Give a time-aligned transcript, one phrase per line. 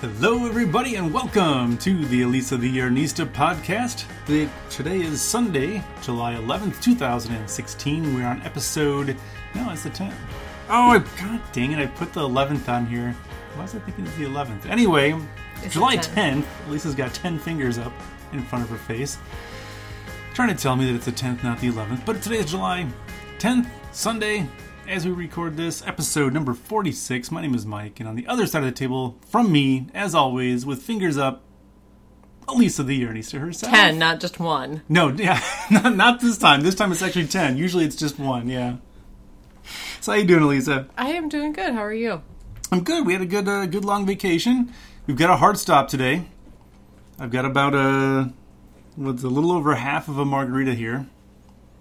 [0.00, 4.04] Hello, everybody, and welcome to the Elisa the Yarnista podcast.
[4.26, 8.14] The- Today is Sunday, July 11th, 2016.
[8.14, 9.16] We're on episode.
[9.54, 10.14] No, it's the 10th.
[10.68, 13.12] Oh, I, god dang it, I put the 11th on here.
[13.54, 14.66] Why was I thinking it's the 11th?
[14.66, 15.18] Anyway,
[15.62, 16.44] It's July the 10th.
[16.68, 17.92] Elisa's got 10 fingers up
[18.32, 19.18] in front of her face.
[20.34, 22.04] Trying to tell me that it's the 10th, not the 11th.
[22.06, 22.86] But today is July
[23.38, 24.46] 10th, Sunday,
[24.88, 27.30] as we record this, episode number 46.
[27.30, 30.14] My name is Mike, and on the other side of the table, from me, as
[30.14, 31.42] always, with fingers up,
[32.48, 33.70] Elisa the Yarnista herself.
[33.70, 34.80] Ten, not just one.
[34.88, 36.62] No, yeah, not, not this time.
[36.62, 37.58] This time it's actually 10.
[37.58, 38.76] Usually it's just one, yeah.
[40.00, 40.88] So how you doing, Elisa?
[40.96, 41.74] I am doing good.
[41.74, 42.22] How are you?
[42.72, 43.04] I'm good.
[43.04, 44.72] We had a good, uh, good long vacation.
[45.06, 46.28] We've got a hard stop today.
[47.18, 48.32] I've got about a,
[48.96, 51.08] what's a little over half of a margarita here.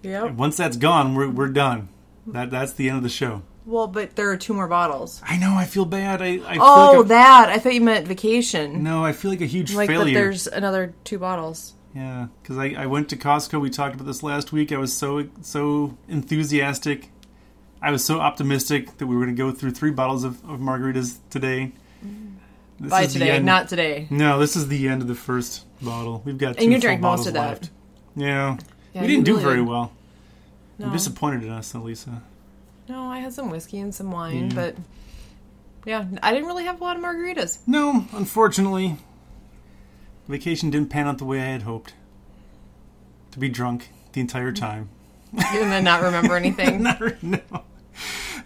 [0.03, 0.23] Yeah.
[0.25, 1.87] Once that's gone, we're, we're done.
[2.27, 3.41] That that's the end of the show.
[3.65, 5.21] Well, but there are two more bottles.
[5.25, 5.53] I know.
[5.55, 6.21] I feel bad.
[6.21, 7.49] I, I Oh, feel like that.
[7.49, 8.81] I thought you meant vacation.
[8.83, 9.03] no.
[9.03, 10.13] I feel like a huge like, but failure.
[10.13, 11.73] there's another two bottles.
[11.95, 13.59] Yeah, because I, I went to Costco.
[13.59, 14.71] We talked about this last week.
[14.71, 17.09] I was so so enthusiastic.
[17.81, 20.59] I was so optimistic that we were going to go through three bottles of, of
[20.59, 21.71] margaritas today.
[22.05, 22.35] Mm-hmm.
[22.79, 24.07] This By is the today, end- not today.
[24.09, 26.21] No, this is the end of the first bottle.
[26.25, 27.47] We've got two And you drank most of that.
[27.49, 27.69] left.
[28.15, 28.57] Yeah.
[28.93, 29.67] Yeah, we didn't do really very did.
[29.67, 29.91] well.
[30.79, 30.87] No.
[30.87, 32.21] I'm disappointed in us, Elisa.
[32.87, 34.55] No, I had some whiskey and some wine, Yeah.
[34.55, 34.75] but
[35.85, 37.59] yeah, I didn't really have a lot of margaritas.
[37.65, 38.97] No, unfortunately,
[40.27, 41.93] vacation didn't pan out the way I had hoped.
[43.31, 44.55] To be drunk the entire mm.
[44.55, 44.89] time.
[45.33, 46.83] and then not remember anything.
[46.83, 47.39] Not- no.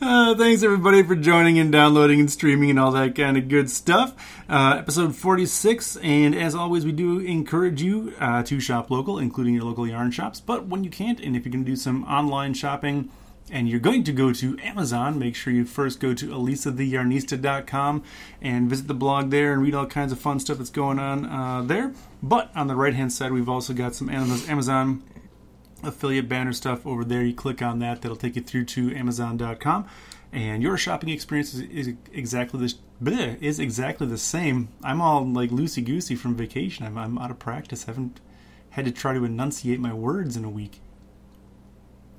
[0.02, 3.70] Uh, thanks everybody for joining and downloading and streaming and all that kind of good
[3.70, 4.16] stuff.
[4.50, 9.54] Uh, episode 46, and as always, we do encourage you uh, to shop local, including
[9.54, 10.40] your local yarn shops.
[10.42, 13.12] But when you can't, and if you're going to do some online shopping,
[13.52, 18.04] and you're going to go to Amazon, make sure you first go to elisatheyarnista.com
[18.42, 21.26] and visit the blog there and read all kinds of fun stuff that's going on
[21.28, 21.94] uh, there.
[22.24, 25.04] But on the right hand side, we've also got some Amaz- Amazon
[25.84, 27.24] affiliate banner stuff over there.
[27.24, 29.88] You click on that, that'll take you through to Amazon.com,
[30.32, 34.70] and your shopping experience is, is exactly the bleh, is exactly the same.
[34.84, 36.86] I'm all like loosey goosey from vacation.
[36.86, 37.86] I'm, I'm out of practice.
[37.88, 38.20] I haven't
[38.72, 40.80] had to try to enunciate my words in a week.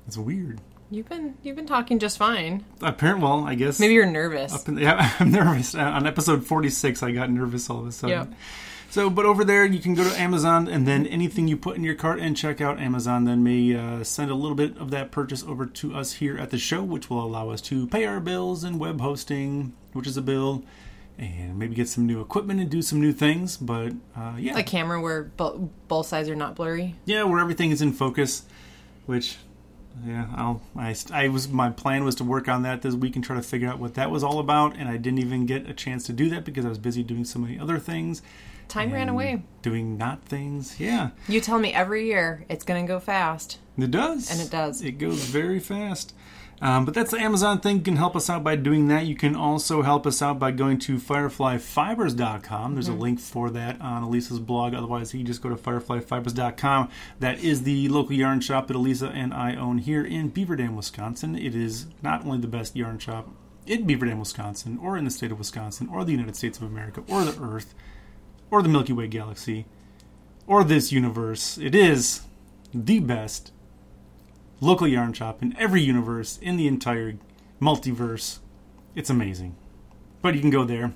[0.07, 0.59] It's weird.
[0.91, 2.65] You've been you've been talking just fine.
[2.81, 4.53] Apparently, well, I guess Maybe you're nervous.
[4.53, 5.73] up in, yeah, I'm nervous.
[5.73, 8.29] On episode 46, I got nervous all of a sudden.
[8.29, 8.33] Yep.
[8.93, 11.83] So, but over there, you can go to Amazon, and then anything you put in
[11.83, 15.09] your cart and check out Amazon, then may uh, send a little bit of that
[15.09, 18.19] purchase over to us here at the show, which will allow us to pay our
[18.19, 20.63] bills and web hosting, which is a bill,
[21.17, 23.57] and maybe get some new equipment and do some new things.
[23.57, 26.93] But uh, yeah, a camera where bo- both sides are not blurry.
[27.05, 28.43] yeah, where everything is in focus,
[29.07, 29.37] which
[30.05, 33.25] yeah, I'll I, I was my plan was to work on that this week and
[33.25, 35.73] try to figure out what that was all about, and I didn't even get a
[35.73, 38.21] chance to do that because I was busy doing so many other things.
[38.67, 39.43] Time ran away.
[39.61, 40.79] Doing not things.
[40.79, 43.59] Yeah, You tell me every year it's going to go fast.
[43.77, 44.29] it does.
[44.31, 44.81] And it does.
[44.81, 46.13] It goes very fast.
[46.61, 47.77] Um, but that's the Amazon thing.
[47.77, 49.05] You can help us out by doing that.
[49.05, 52.73] You can also help us out by going to fireflyfibers.com.
[52.73, 52.97] There's Mm-hmm.
[52.97, 54.73] a link for that on Elisa's blog.
[54.73, 56.89] Otherwise, you can just go to fireflyfibers.com.
[57.19, 60.75] That is the local yarn shop that Elisa and I own here in Beaver Dam,
[60.75, 61.35] Wisconsin.
[61.37, 63.29] It is not only the best yarn shop
[63.65, 66.63] in Beaver Dam, Wisconsin, or in the state of Wisconsin, or the United States of
[66.63, 67.73] America, or the Earth,
[68.53, 69.65] or the Milky Way galaxy,
[70.45, 71.57] or this universe.
[71.57, 72.21] It is
[72.71, 73.51] the best
[74.61, 77.15] local yarn shop in every universe in the entire
[77.59, 78.37] multiverse.
[78.93, 79.55] It's amazing.
[80.21, 80.93] But you can go there.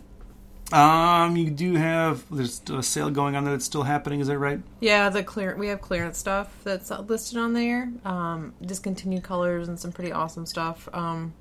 [0.71, 4.19] Um, you do have there's a sale going on that it's still happening.
[4.19, 4.61] Is that right?
[4.79, 7.91] Yeah, the clear we have clearance stuff that's listed on there.
[8.05, 10.87] Um, discontinued colors and some pretty awesome stuff.
[10.93, 11.33] Um,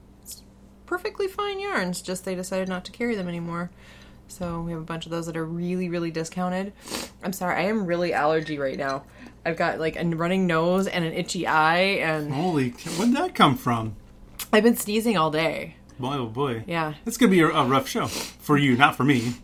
[0.86, 2.00] perfectly fine yarns.
[2.00, 3.70] Just they decided not to carry them anymore.
[4.28, 6.72] So we have a bunch of those that are really, really discounted.
[7.22, 9.04] I'm sorry, I am really allergy right now.
[9.44, 13.34] I've got like a running nose and an itchy eye, and Holy, cow, where'd that
[13.34, 13.94] come from?
[14.52, 15.76] I've been sneezing all day.
[15.98, 16.64] Boy, oh boy.
[16.66, 16.94] Yeah.
[17.06, 19.34] It's gonna be a, a rough show for you, not for me.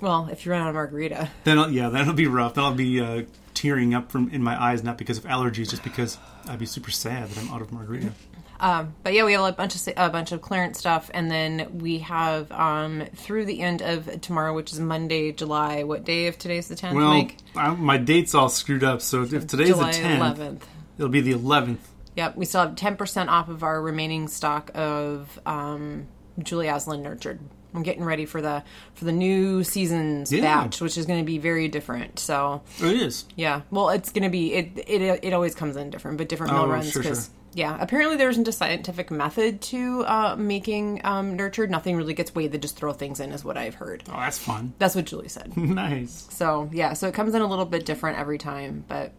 [0.00, 2.54] Well, if you run out of margarita, Then I'll- yeah, that'll be rough.
[2.54, 3.22] Then I'll be uh,
[3.54, 6.90] tearing up from in my eyes, not because of allergies, just because I'd be super
[6.90, 8.12] sad that I'm out of margarita.
[8.60, 11.78] Um, but yeah, we have a bunch of a bunch of clearance stuff, and then
[11.78, 15.82] we have um, through the end of tomorrow, which is Monday, July.
[15.82, 16.94] What day of today's the tenth?
[16.96, 17.36] Well, Mike?
[17.54, 19.02] I, my date's all screwed up.
[19.02, 20.60] So if today's July the 10th,
[20.98, 21.78] it'll be the 11th.
[22.16, 26.06] Yep, we still have ten percent off of our remaining stock of um,
[26.38, 27.40] Julie Asselin nurtured.
[27.76, 28.62] I'm getting ready for the
[28.94, 30.40] for the new season's Yeah.
[30.42, 32.18] batch, which is going to be very different.
[32.18, 33.26] So it is.
[33.36, 35.20] yeah, well, it's going to be it, it.
[35.22, 37.12] It always comes in different, but different mill Oh, runs sure, sure.
[37.12, 41.70] because Yeah, apparently there isn't a scientific method to uh, making um, nurtured.
[41.70, 44.02] Nothing really gets weighed; they just throw things in, is what I've heard.
[44.08, 44.72] Oh, that's fun.
[44.78, 45.54] That's what Julie said.
[45.56, 46.26] nice.
[46.30, 49.12] So yeah, so it comes in a little bit different every time, but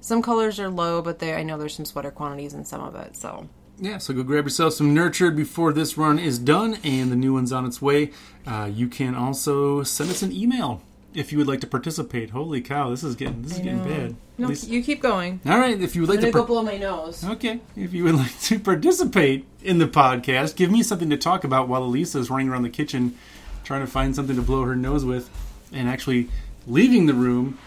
[0.00, 2.94] some colors are low, but they I know there's some sweater quantities in some of
[2.96, 3.16] it.
[3.16, 3.48] So
[3.78, 7.32] Yeah, so go grab yourself some Nurtured before this run is done and the new
[7.34, 8.10] one's on its way.
[8.46, 10.80] Uh, you can also send us an email
[11.12, 12.30] if you would like to participate.
[12.30, 14.16] Holy cow, this is getting this is getting bad.
[14.38, 15.40] no, least- you keep going.
[15.46, 17.24] all right, if you would like I'm to par- go blow my nose.
[17.24, 17.60] Okay.
[17.76, 21.68] If you would like to participate in the podcast, give me something to talk about
[21.68, 23.16] while Elisa is running around the kitchen
[23.64, 25.30] trying to find something to blow her nose with
[25.72, 26.28] and actually
[26.66, 27.58] leaving the room,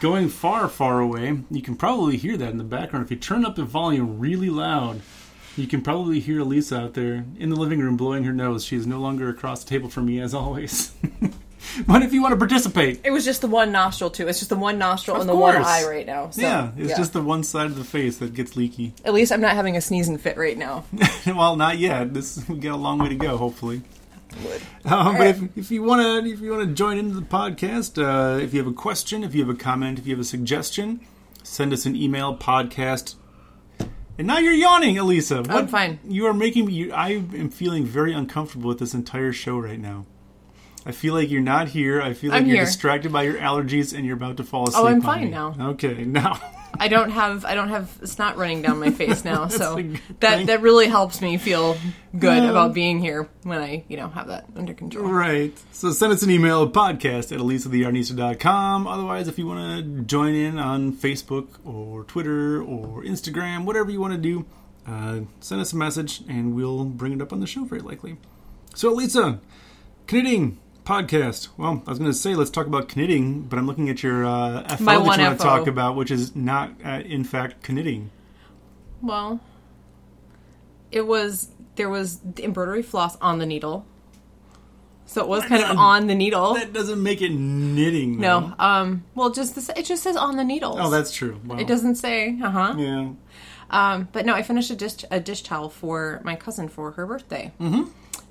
[0.00, 1.38] going far, far away.
[1.50, 3.04] You can probably hear that in the background.
[3.04, 5.00] If you turn up the volume really loud,
[5.56, 8.64] you can probably hear Elisa out there in the living room blowing her nose.
[8.64, 10.92] She is no longer across the table from me, as always.
[11.86, 14.28] but if you want to participate, It was just the one nostril too.
[14.28, 16.30] It's just the one nostril Of and the one eye right now.
[16.30, 18.94] So, yeah, it's just the one side of the face that gets leaky.
[19.04, 20.84] at least I'm not having a sneezing fit right now.
[21.26, 22.12] well, not yet.
[22.12, 23.36] This we got a long way to go.
[23.36, 23.82] Hopefully.
[24.84, 27.96] Um, but if, if you want to if you want to join into the podcast,
[28.02, 30.24] uh, if you have a question, if you have a comment, if you have a
[30.24, 31.00] suggestion,
[31.42, 33.14] send us an email podcast.
[34.18, 35.38] And now you're yawning, Elisa.
[35.38, 35.98] What, I'm fine.
[36.06, 36.72] You are making me.
[36.72, 40.06] You, I am feeling very uncomfortable with this entire show right now.
[40.86, 42.00] I feel like you're not here.
[42.00, 42.64] I feel like I'm you're here.
[42.64, 44.84] distracted by your allergies and you're about to fall asleep.
[44.84, 45.30] Oh, I'm fine me.
[45.30, 45.54] now.
[45.70, 46.40] Okay, now.
[46.78, 49.76] I don't have I don't have snot running down my face now, so
[50.20, 50.46] that thing.
[50.46, 51.76] that really helps me feel
[52.18, 55.10] good about being here when I you know have that under control.
[55.10, 55.56] Right.
[55.72, 58.86] So send us an email, podcast at elisatheyarnista.com.
[58.86, 64.00] Otherwise, if you want to join in on Facebook or Twitter or Instagram, whatever you
[64.00, 64.44] want to do,
[64.86, 68.16] uh, send us a message and we'll bring it up on the show very likely.
[68.74, 69.40] So, Elisa,
[70.10, 71.48] knitting podcast.
[71.58, 74.24] Well, I was going to say let's talk about knitting, but I'm looking at your
[74.24, 77.68] uh, FO My that you want to talk about, which is not, uh, in fact,
[77.68, 78.10] knitting.
[79.02, 79.40] Well,
[80.90, 83.84] it was there was embroidery floss on the needle,
[85.04, 86.54] so it was kind of on the needle.
[86.54, 88.18] That doesn't make it knitting.
[88.18, 90.76] No, um, well, just this, it just says on the needle.
[90.78, 91.40] Oh, that's true.
[91.44, 91.58] Wow.
[91.58, 92.38] it doesn't say.
[92.42, 92.74] Uh huh.
[92.78, 93.10] Yeah.
[93.68, 97.06] Um, but no, I finished a dish a dish towel for my cousin for her
[97.06, 97.90] birthday, mm-hmm.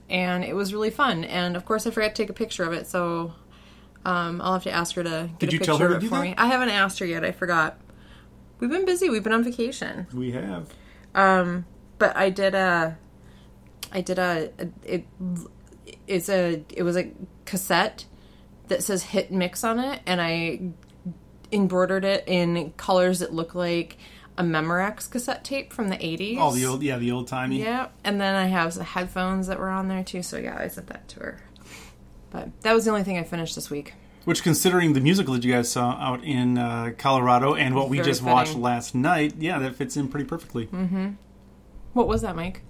[0.09, 1.23] And it was really fun.
[1.23, 3.33] And of course, I forgot to take a picture of it, so
[4.05, 6.03] um, I'll have to ask her to get Did a you picture tell her of
[6.03, 6.21] it for that?
[6.23, 6.35] me.
[6.37, 7.23] I haven't asked her yet.
[7.23, 7.79] I forgot.
[8.59, 9.09] We've been busy.
[9.09, 10.07] We've been on vacation.
[10.13, 10.69] We have.
[11.13, 11.65] Um,
[11.97, 12.97] but I did a,
[13.91, 15.05] I did a, a it,
[16.07, 17.11] it's a it was a
[17.45, 18.05] cassette
[18.67, 20.59] that says hit mix on it, and I
[21.51, 23.97] embroidered it in colors that look like
[24.37, 26.37] a Memorex cassette tape from the eighties.
[26.39, 27.61] Oh, the old, yeah, the old timey.
[27.61, 30.21] Yeah, and then I have some headphones that were on there too.
[30.21, 31.41] So yeah, I sent that to her.
[32.31, 33.93] But that was the only thing I finished this week.
[34.25, 37.97] Which, considering the musical that you guys saw out in uh, Colorado and what we
[37.97, 40.65] Very just watched last night, yeah, that fits in pretty perfectly.
[40.65, 41.09] Mm-hmm.
[41.93, 42.63] What was that, Mike?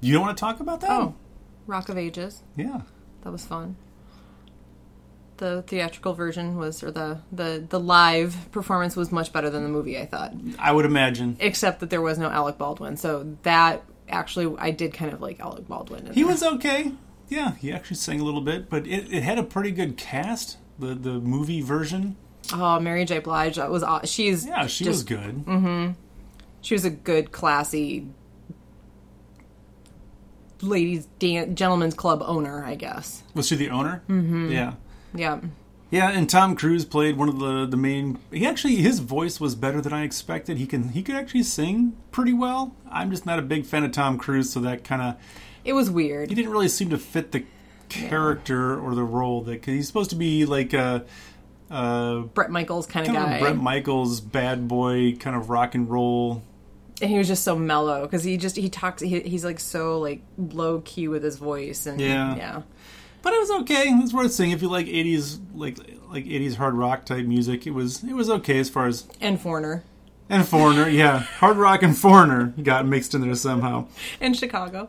[0.00, 0.90] You don't want to talk about that?
[0.90, 1.14] Oh,
[1.66, 2.42] Rock of Ages.
[2.54, 2.82] yeah.
[3.22, 3.76] That was fun.
[5.38, 9.68] The theatrical version was, or the, the the live performance was much better than the
[9.68, 9.98] movie.
[9.98, 12.96] I thought, I would imagine except that there was no Alec Baldwin.
[12.96, 16.06] So that actually, I did kind of like Alec Baldwin.
[16.14, 16.26] he there.
[16.32, 16.92] was okay.
[17.28, 20.58] Yeah, he actually sang a little bit, but it, it had a pretty good cast.
[20.78, 22.16] The the movie version,
[22.52, 23.18] Oh, Mary J.
[23.18, 23.56] Blige.
[23.56, 25.44] That was she's yeah, she just, was good.
[25.44, 25.92] mm-hmm
[26.60, 28.06] She was a good, classy
[30.62, 33.22] ladies dan- gentlemen's club owner, I guess.
[33.34, 34.02] Was she the owner?
[34.08, 34.50] Mm-hmm.
[34.52, 34.74] Yeah.
[35.16, 35.40] Yeah.
[35.90, 38.18] Yeah, and Tom Cruise played one of the the main.
[38.32, 40.56] He actually his voice was better than I expected.
[40.58, 42.74] He can he could actually sing pretty well.
[42.90, 45.16] I'm just not a big fan of Tom Cruise, so that kind of
[45.64, 46.28] It was weird.
[46.28, 47.44] he didn't really seem to fit the
[47.88, 51.04] character or the role that he's supposed to be like a,
[51.70, 53.38] a Bret Michaels kind of guy.
[53.38, 56.42] Bret Michaels bad boy kind of rock and roll.
[57.00, 60.00] and he was just so mellow because he just he talks he, he's like so
[60.00, 62.36] like low key with his voice and Yeah.
[62.36, 62.62] yeah
[63.26, 63.86] But it was okay.
[63.88, 65.78] It's worth seeing if you like '80s like
[66.08, 67.66] like '80s hard rock type music.
[67.66, 69.82] It was it was okay as far as and foreigner
[70.28, 73.88] and Foreigner, yeah, hard rock and Foreigner got mixed in there somehow.
[74.20, 74.88] in chicago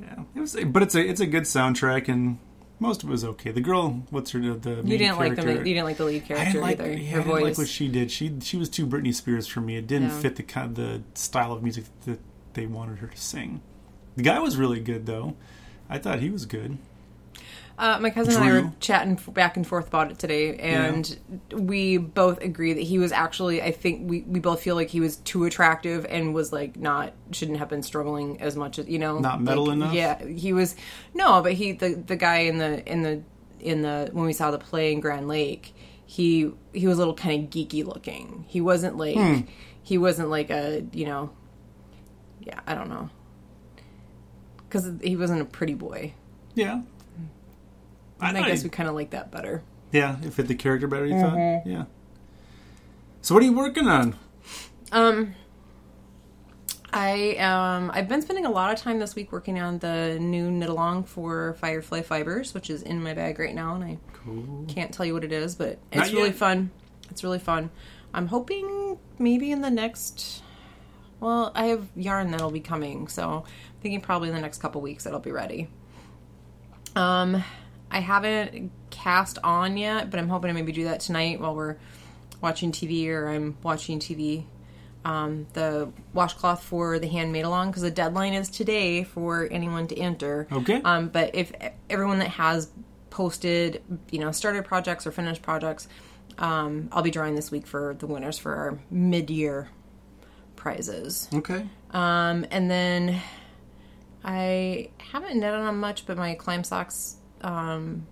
[0.00, 2.40] Yeah, it was, but it's a it's a good soundtrack and
[2.80, 3.52] most of it was okay.
[3.52, 6.24] The girl, what's her the you main didn't like the you didn't like the lead
[6.24, 8.10] character like, either yeah, her I didn't like voice what she did.
[8.10, 9.76] She she was too Britney Spears for me.
[9.76, 12.18] It didn't fit the kind the style of music that
[12.54, 13.60] they wanted her to sing.
[14.16, 15.36] The guy was really good though.
[15.88, 16.78] I thought he was good.
[17.78, 21.16] Uh, my cousin and I were chatting f- back and forth about it today, and
[21.52, 23.62] we both agree that he was actually.
[23.62, 27.12] I think we, we both feel like he was too attractive and was like not
[27.30, 29.94] shouldn't have been struggling as much as you know Not metal like, enough?
[29.94, 30.74] Yeah, he was
[31.14, 33.22] no, but he the the guy in the in the
[33.60, 35.72] in the when we saw the play in Grand Lake,
[36.04, 38.44] he he was a little kind of geeky looking.
[38.48, 39.40] He wasn't like Hmm.
[39.84, 41.30] he wasn't like a you know
[42.40, 43.08] yeah, I don't know.
[44.68, 46.12] Because he wasn't a pretty boy.
[46.54, 46.82] Yeah.
[48.20, 49.62] And I, guess we kind of like that better.
[49.92, 51.62] Yeah, it fit the character better, you Mm-hmm.
[51.64, 51.70] thought?
[51.70, 51.84] Yeah.
[53.22, 54.16] So what are you working on?
[54.92, 55.34] Um,
[56.92, 60.50] I um I've been spending a lot of time this week working on the new
[60.50, 64.64] knit along for Firefly Fibers, which is in my bag right now, and I Cool.
[64.68, 66.36] can't tell you what it is, but Not it's really yet.
[66.36, 66.70] fun.
[67.10, 67.70] It's really fun.
[68.14, 70.42] I'm hoping maybe in the next.
[71.20, 74.80] Well, I have yarn that'll be coming, so I'm thinking probably in the next couple
[74.80, 75.68] weeks it'll be ready.
[76.96, 77.42] Um,
[77.90, 81.76] I haven't cast on yet, but I'm hoping to maybe do that tonight while we're
[82.40, 84.44] watching TV or I'm watching TV.
[85.04, 89.96] Um, the washcloth for the handmade along because the deadline is today for anyone to
[89.96, 90.46] enter.
[90.50, 90.82] Okay.
[90.82, 91.52] Um, but if
[91.88, 92.70] everyone that has
[93.08, 95.88] posted, you know, started projects or finished projects,
[96.36, 99.68] um, I'll be drawing this week for the winners for our mid-year
[100.56, 101.28] prizes.
[101.32, 101.66] Okay.
[101.90, 103.20] Um, and then
[104.22, 108.06] I haven't knit on much, but my climb socks, um,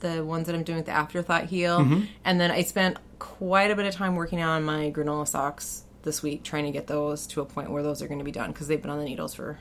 [0.00, 1.78] the ones that I'm doing with the afterthought heel,
[2.24, 6.22] and then I spent quite a bit of time working on my granola socks this
[6.22, 8.50] week, trying to get those to a point where those are going to be done
[8.52, 9.60] because they've been on the needles for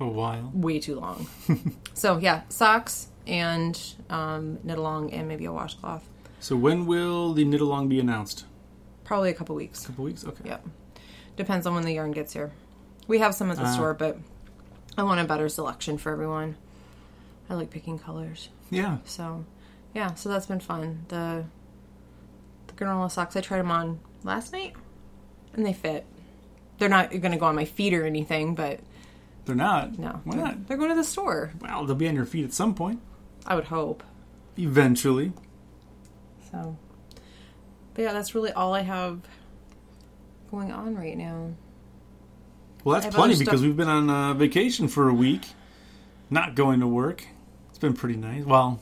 [0.00, 0.50] A while.
[0.54, 1.26] way too long.
[1.94, 6.08] so yeah, socks and um, knit along and maybe a washcloth.
[6.40, 8.46] So when will the knit along be announced?
[9.04, 9.84] Probably a couple weeks.
[9.84, 10.24] A couple weeks?
[10.24, 10.44] Okay.
[10.48, 10.66] Yep.
[11.36, 12.52] Depends on when the yarn gets here.
[13.06, 13.72] We have some at the Ah.
[13.74, 14.16] store, but
[14.96, 16.56] I want a better selection for everyone.
[17.50, 18.50] I like picking colors.
[18.70, 18.98] Yeah.
[19.04, 19.44] So,
[19.94, 21.04] yeah, so that's been fun.
[21.08, 21.44] The
[22.66, 24.74] the granola socks I tried them on last night
[25.54, 26.04] and they fit.
[26.78, 28.80] They're not going to go on my feet or anything, but
[29.46, 29.98] They're not.
[29.98, 30.20] no.
[30.24, 30.68] Why they're, not?
[30.68, 31.52] They're going to the store.
[31.60, 33.00] Well, they'll be on your feet at some point.
[33.46, 34.02] I would hope.
[34.56, 35.32] Eventually.
[36.52, 36.76] So,
[37.94, 39.20] but yeah, that's really all I have
[40.50, 41.52] going on right now.
[42.84, 45.46] Well, that's plenty because we've been on uh, vacation for a week,
[46.30, 47.26] not going to work.
[47.78, 48.44] It's been pretty nice.
[48.44, 48.80] Well,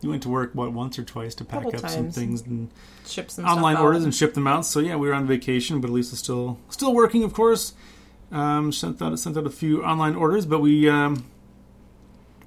[0.00, 2.70] you went to work what once or twice to pack up some things and
[3.04, 3.82] Ship some online out.
[3.82, 4.64] orders and ship them out.
[4.64, 7.74] So yeah, we were on vacation, but at least it's still still working, of course.
[8.32, 11.26] Um, sent out sent out a few online orders, but we um,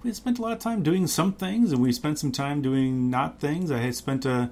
[0.02, 3.12] we spent a lot of time doing some things, and we spent some time doing
[3.12, 3.70] not things.
[3.70, 4.50] I had spent a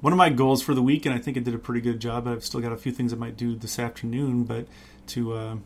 [0.00, 2.00] one of my goals for the week, and I think it did a pretty good
[2.00, 2.26] job.
[2.26, 4.68] I've still got a few things I might do this afternoon, but
[5.08, 5.56] to uh,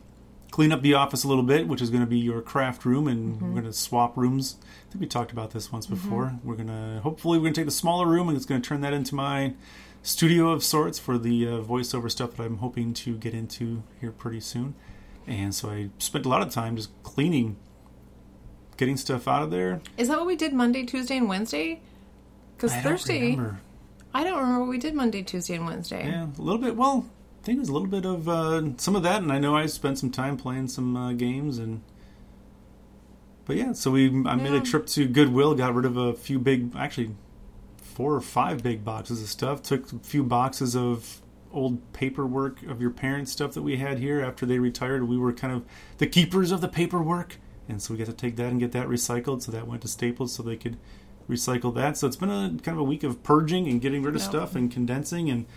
[0.51, 3.07] clean up the office a little bit, which is going to be your craft room,
[3.07, 4.57] and we're going to swap rooms.
[4.61, 6.39] I think we talked about this once before.
[6.43, 8.67] We're going to hopefully we're going to take the smaller room, and it's going to
[8.67, 9.53] turn that into my
[10.01, 14.11] studio of sorts for the uh, voiceover stuff that I'm hoping to get into here
[14.11, 14.75] pretty soon.
[15.27, 17.57] And so I spent a lot of time just cleaning,
[18.77, 19.81] getting stuff out of there.
[19.97, 21.81] Is that what we did Monday, Tuesday, and Wednesday?
[22.55, 23.61] Because Thursday, remember.
[24.13, 26.07] I don't remember what we did Monday, Tuesday, and Wednesday.
[26.07, 26.75] Yeah, a little bit.
[26.75, 27.05] Well,
[27.49, 29.65] think it was a little bit of uh, some of that, and I know I
[29.65, 31.81] spent some time playing some uh, games and.
[33.45, 36.37] But yeah, so we I made a trip to Goodwill, got rid of a few
[36.37, 37.15] big, actually,
[37.81, 39.63] four or five big boxes of stuff.
[39.63, 44.21] Took a few boxes of old paperwork of your parents' stuff that we had here
[44.21, 45.07] after they retired.
[45.07, 45.65] We were kind of
[45.97, 47.37] the keepers of the paperwork,
[47.67, 49.41] and so we got to take that and get that recycled.
[49.41, 50.77] So that went to Staples so they could
[51.27, 51.97] recycle that.
[51.97, 54.29] So it's been a kind of a week of purging and getting rid of Yep.
[54.29, 55.47] stuff and condensing and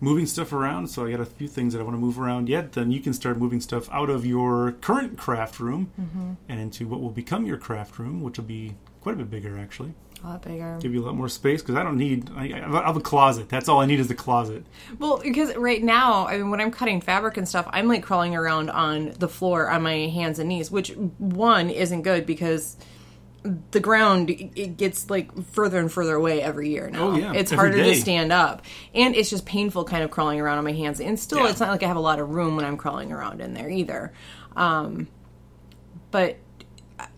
[0.00, 0.88] moving stuff around.
[0.88, 2.72] So I got a few things that I want to move around yet.
[2.72, 6.32] Then you can start moving stuff out of your current craft room mm-hmm.
[6.48, 9.58] and into what will become your craft room, which will be quite a bit bigger
[9.58, 9.94] actually.
[10.22, 10.78] A lot bigger.
[10.80, 12.30] Give you a lot more space because I don't need.
[12.36, 13.48] I, I have a closet.
[13.48, 14.64] That's all I need is the closet.
[14.98, 18.36] Well, because right now, I mean, when I'm cutting fabric and stuff, I'm like crawling
[18.36, 22.76] around on the floor on my hands and knees, which one isn't good because
[23.70, 27.08] the ground it gets like further and further away every year now.
[27.08, 27.94] Oh, yeah, it's every harder day.
[27.94, 28.62] to stand up,
[28.94, 31.00] and it's just painful kind of crawling around on my hands.
[31.00, 31.48] And still, Yeah.
[31.50, 33.70] it's not like I have a lot of room when I'm crawling around in there
[33.70, 34.12] either.
[34.56, 35.08] Um,
[36.10, 36.36] but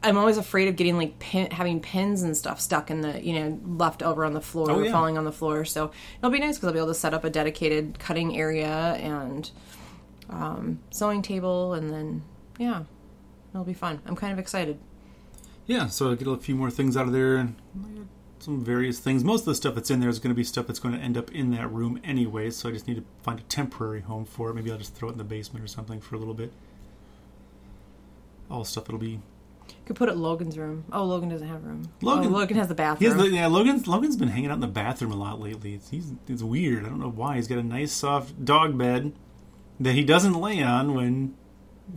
[0.04, 3.32] I'm always afraid of getting like pin, having pins and stuff stuck in the you
[3.32, 4.92] know left over on the floor Oh, or yeah.
[4.92, 5.64] falling on the floor.
[5.64, 8.68] So it'll be nice because I'll be able to set up a dedicated cutting area
[8.68, 9.50] and
[10.30, 12.22] um, sewing table, and then
[12.58, 12.84] yeah,
[13.52, 14.00] it'll be fun.
[14.06, 14.78] I'm kind of excited.
[15.72, 17.56] Yeah, so I get a few more things out of there and
[18.40, 19.24] some various things.
[19.24, 21.00] Most of the stuff that's in there is going to be stuff that's going to
[21.00, 24.24] end up in that room anyway, so I just need to find a temporary home
[24.24, 24.54] for it.
[24.54, 26.52] Maybe I'll just throw it in the basement or something for a little bit.
[28.50, 29.20] All stuff that'll be.
[29.86, 30.84] Could put it in Logan's room.
[30.92, 31.88] Oh, Logan doesn't have room.
[32.02, 33.18] Oh, Logan- oh, Logan has the He bathroom.
[33.18, 35.74] has yeah, Logan's Logan's been hanging out in the bathroom a lot lately.
[35.74, 36.84] It's, he's it's weird.
[36.84, 37.36] I don't know why.
[37.36, 39.12] He's got a nice soft dog bed
[39.80, 41.34] that he doesn't lay on when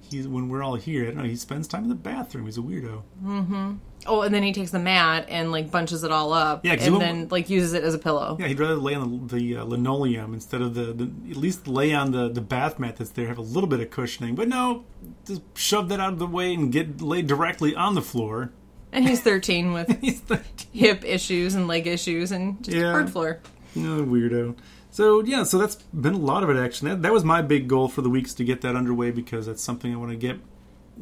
[0.10, 1.04] he's when we're all here.
[1.04, 1.24] I don't know.
[1.24, 2.46] He spends time in the bathroom.
[2.46, 3.04] He's a weirdo.
[3.24, 3.77] Mhm.
[4.08, 7.01] Oh, and then he takes the mat and like bunches it all up, Yeah, and
[7.01, 8.38] then like uses it as a pillow.
[8.39, 11.68] Yeah, he'd rather lay on the, the uh, linoleum instead of the, the at least
[11.68, 14.36] lay on the, the bath mat that's there, have a little bit of cushioning.
[14.36, 14.84] But no,
[15.25, 18.51] just shove that out of the way and get laid directly on the floor.
[18.92, 22.92] And he's 13 with He's the hip issues and leg issues and just Yeah.
[22.92, 23.39] hard floor.
[23.75, 24.56] no, weirdo.
[24.96, 26.92] So yeah, so that's been a lot of it actually.
[26.92, 29.62] That, that was my big goal for the weeks to get that underway because that's
[29.62, 30.40] something I want to get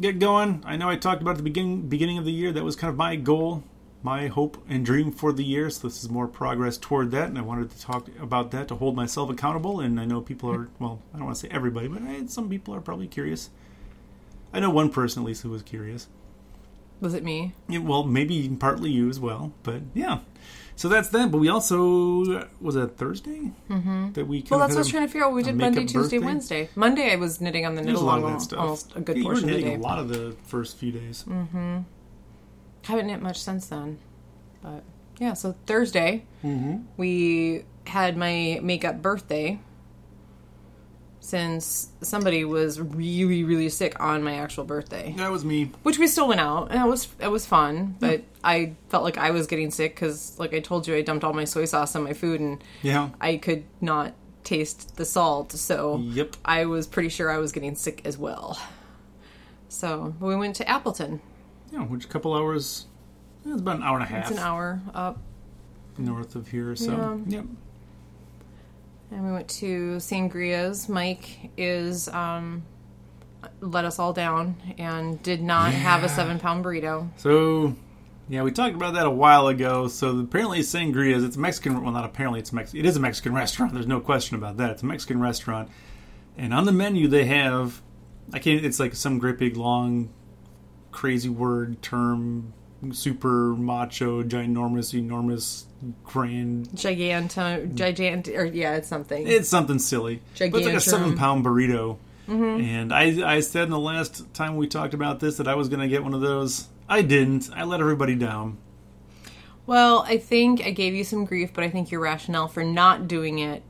[0.01, 0.63] get going.
[0.65, 2.51] I know I talked about at the beginning beginning of the year.
[2.51, 3.63] That was kind of my goal,
[4.01, 5.69] my hope and dream for the year.
[5.69, 8.75] So this is more progress toward that, and I wanted to talk about that to
[8.77, 9.79] hold myself accountable.
[9.79, 12.49] And I know people are well, I don't want to say everybody, but I, some
[12.49, 13.51] people are probably curious.
[14.51, 16.07] I know one person at least who was curious.
[16.99, 17.53] Was it me?
[17.69, 20.21] Yeah, well, maybe partly you as well, but yeah.
[20.75, 21.31] So that's that.
[21.31, 24.11] But we also was it Thursday mm-hmm.
[24.13, 24.43] that we.
[24.49, 25.33] Well, that's what I was trying to figure out.
[25.33, 26.19] We did Monday, Tuesday, birthday?
[26.19, 26.69] Wednesday.
[26.75, 28.59] Monday, I was knitting on the knit There's a lot of along that stuff.
[28.59, 29.85] almost a good Yeah, you were portion of the knitting day.
[29.85, 31.25] a lot of the first few days.
[31.27, 31.79] Mm-hmm.
[32.83, 33.99] Haven't knit much since then,
[34.61, 34.83] but
[35.19, 35.33] yeah.
[35.33, 36.79] So Thursday, Mm-hmm.
[36.97, 39.59] we had my makeup birthday.
[41.25, 45.71] Since somebody was really, really sick on my actual birthday, That was me.
[45.83, 47.95] which we still went out, and it was it was fun.
[48.01, 51.23] But I felt like I was getting sick because, like I told you, I dumped
[51.23, 53.11] all my soy sauce on my food, and Yeah.
[53.21, 55.53] I could not taste the salt.
[55.53, 56.35] So Yep.
[56.43, 58.59] I was pretty sure I was getting sick as well.
[59.69, 61.21] So we went to Appleton.
[61.71, 62.85] Yeah, which a couple hours.
[63.45, 65.19] yeah, It's about an hour and a half It's an hour up,
[65.97, 66.75] north of here.
[66.75, 67.45] So yep.
[69.13, 70.89] And we went to Sangria's.
[70.89, 72.63] Mike is um,
[73.61, 77.07] let us all down and did not have a seven pound burrito.
[77.17, 77.75] So
[78.29, 79.87] yeah, we talked about that a while ago.
[79.87, 81.81] So apparently, Sangria's it's a Mexican.
[81.81, 82.73] Well, not apparently, it's Mex.
[82.73, 83.73] It is a Mexican restaurant.
[83.73, 84.71] There's no question about that.
[84.71, 85.69] It's a Mexican restaurant,
[86.37, 87.81] and on the menu they have.
[88.31, 88.63] I can't.
[88.63, 90.09] It's like some great big long,
[90.91, 92.53] crazy word term.
[92.91, 95.67] Super macho, ginormous, enormous,
[96.03, 96.69] grand.
[96.69, 99.27] Giganto, gigant, or yeah, it's something.
[99.27, 100.21] It's something silly.
[100.37, 101.97] But it's like a seven pound burrito.
[102.27, 102.61] Mm-hmm.
[102.61, 105.69] And I, I said in the last time we talked about this that I was
[105.69, 106.69] going to get one of those.
[106.87, 107.49] I didn't.
[107.53, 108.57] I let everybody down.
[109.65, 113.07] Well, I think I gave you some grief, but I think your rationale for not
[113.07, 113.63] doing it,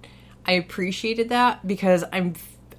[0.46, 2.34] I appreciated that because I'm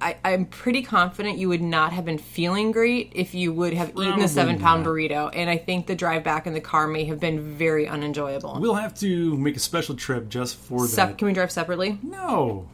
[0.05, 3.89] I, I'm pretty confident you would not have been feeling great if you would have
[3.89, 6.85] eaten Probably the seven pound burrito, and I think the drive back in the car
[6.87, 8.59] may have been very unenjoyable.
[8.61, 11.17] We'll have to make a special trip just for Sep- that.
[11.17, 11.97] can we drive separately?
[12.03, 12.67] No.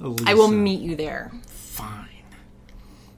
[0.00, 0.24] Elisa.
[0.28, 1.30] I will meet you there.
[1.46, 2.08] Fine.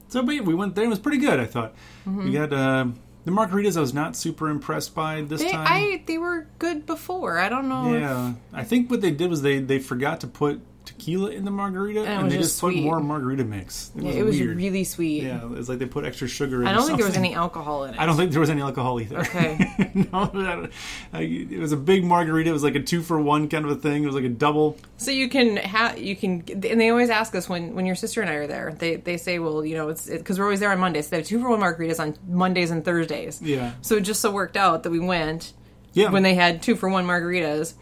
[0.09, 0.85] So, yeah, we went there.
[0.85, 1.73] It was pretty good, I thought.
[2.05, 2.85] We got uh,
[3.25, 5.47] the margaritas I was not super impressed by this Mm-hmm.
[5.47, 5.67] They, time.
[5.67, 7.39] I they were good before.
[7.39, 7.93] I don't know.
[7.95, 11.45] if- Yeah, I think what they did was they they forgot to put tequila in
[11.45, 13.91] the margarita, And and, they just just put more margarita mix.
[13.95, 14.57] It Yeah, was, it was weird.
[14.57, 15.23] really sweet.
[15.23, 16.61] yeah, it's like they put extra sugar.
[16.61, 16.71] in it.
[16.71, 17.99] I don't think there was any alcohol in it.
[17.99, 19.19] I don't think there was any alcohol either.
[19.19, 19.91] Okay.
[20.11, 20.69] no,
[21.13, 22.49] it was a big margarita.
[22.49, 24.03] It was like a two for one kind of a thing.
[24.03, 24.77] It was like a double.
[24.97, 28.21] So you can have you can, and they always ask us when when your sister
[28.21, 28.73] and I are there.
[28.77, 31.05] They they say, well, you know, it's because we're always there on Mondays.
[31.07, 33.41] So they have two for one margaritas on Mondays and Thursdays.
[33.41, 33.73] Yeah.
[33.81, 35.53] So it just so worked out that we went
[35.93, 36.11] Yeah.
[36.11, 37.73] when they had two for one margaritas,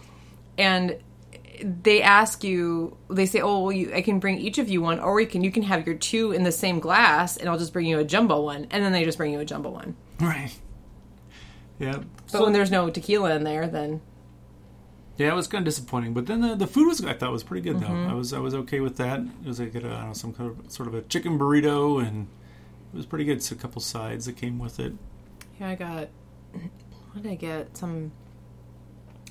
[0.58, 0.98] and
[1.63, 2.98] they ask you.
[3.10, 5.44] They say, oh, well, you, I can bring each of you one, or we can
[5.44, 8.04] you can have your two in the same glass, and I'll just bring you a
[8.04, 9.96] jumbo one, and then they just bring you a jumbo one.
[10.20, 10.52] right.
[11.80, 12.04] Yeah.
[12.32, 14.02] But when there's no tequila in there, then
[15.18, 17.44] Yeah, it was kind of disappointing, but then the, the food was I thought was
[17.44, 17.88] pretty good though.
[17.88, 18.10] Mm-hmm.
[18.10, 19.20] I was I was okay with that.
[19.22, 22.06] It was like a, I don't know, some kind of sort of a chicken burrito,
[22.06, 22.28] and
[22.94, 23.38] it was pretty good.
[23.38, 24.94] It's a couple sides that came with it.
[25.60, 26.10] Yeah, I got.
[27.13, 27.78] What did I get?
[27.78, 28.12] Some.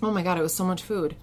[0.03, 0.39] Oh my god!
[0.39, 1.17] It was so much food.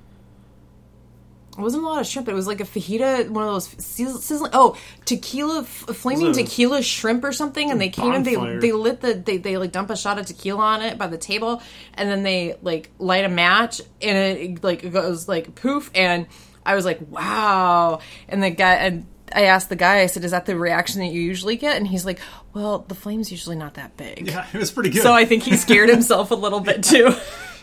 [1.57, 2.29] It wasn't a lot of shrimp.
[2.29, 4.51] It was like a fajita, one of those sizzling.
[4.53, 7.69] Oh, tequila, f- flaming tequila shrimp or something.
[7.69, 10.25] And they came and they they lit the they they like dump a shot of
[10.25, 11.61] tequila on it by the table,
[11.95, 16.27] and then they like light a match, and it like it goes like poof, and
[16.65, 17.99] I was like, wow.
[18.29, 21.07] And the guy and I asked the guy, I said, "Is that the reaction that
[21.07, 22.19] you usually get?" And he's like,
[22.53, 25.01] "Well, the flame's usually not that big." Yeah, it was pretty good.
[25.03, 27.13] So I think he scared himself a little bit too.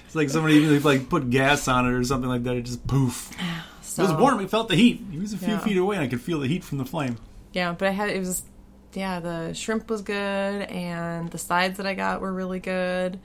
[0.05, 2.57] it's like somebody even like put gas on it or something like that.
[2.57, 3.35] It just poof.
[3.99, 4.41] So, It was warm.
[4.41, 5.03] It felt the heat.
[5.11, 5.59] He was a few Yeah.
[5.59, 7.17] feet away, and I could feel the heat from the flame.
[7.53, 8.43] Yeah, but I had it was
[8.95, 13.19] yeah, the shrimp was good and the sides that I got were really good.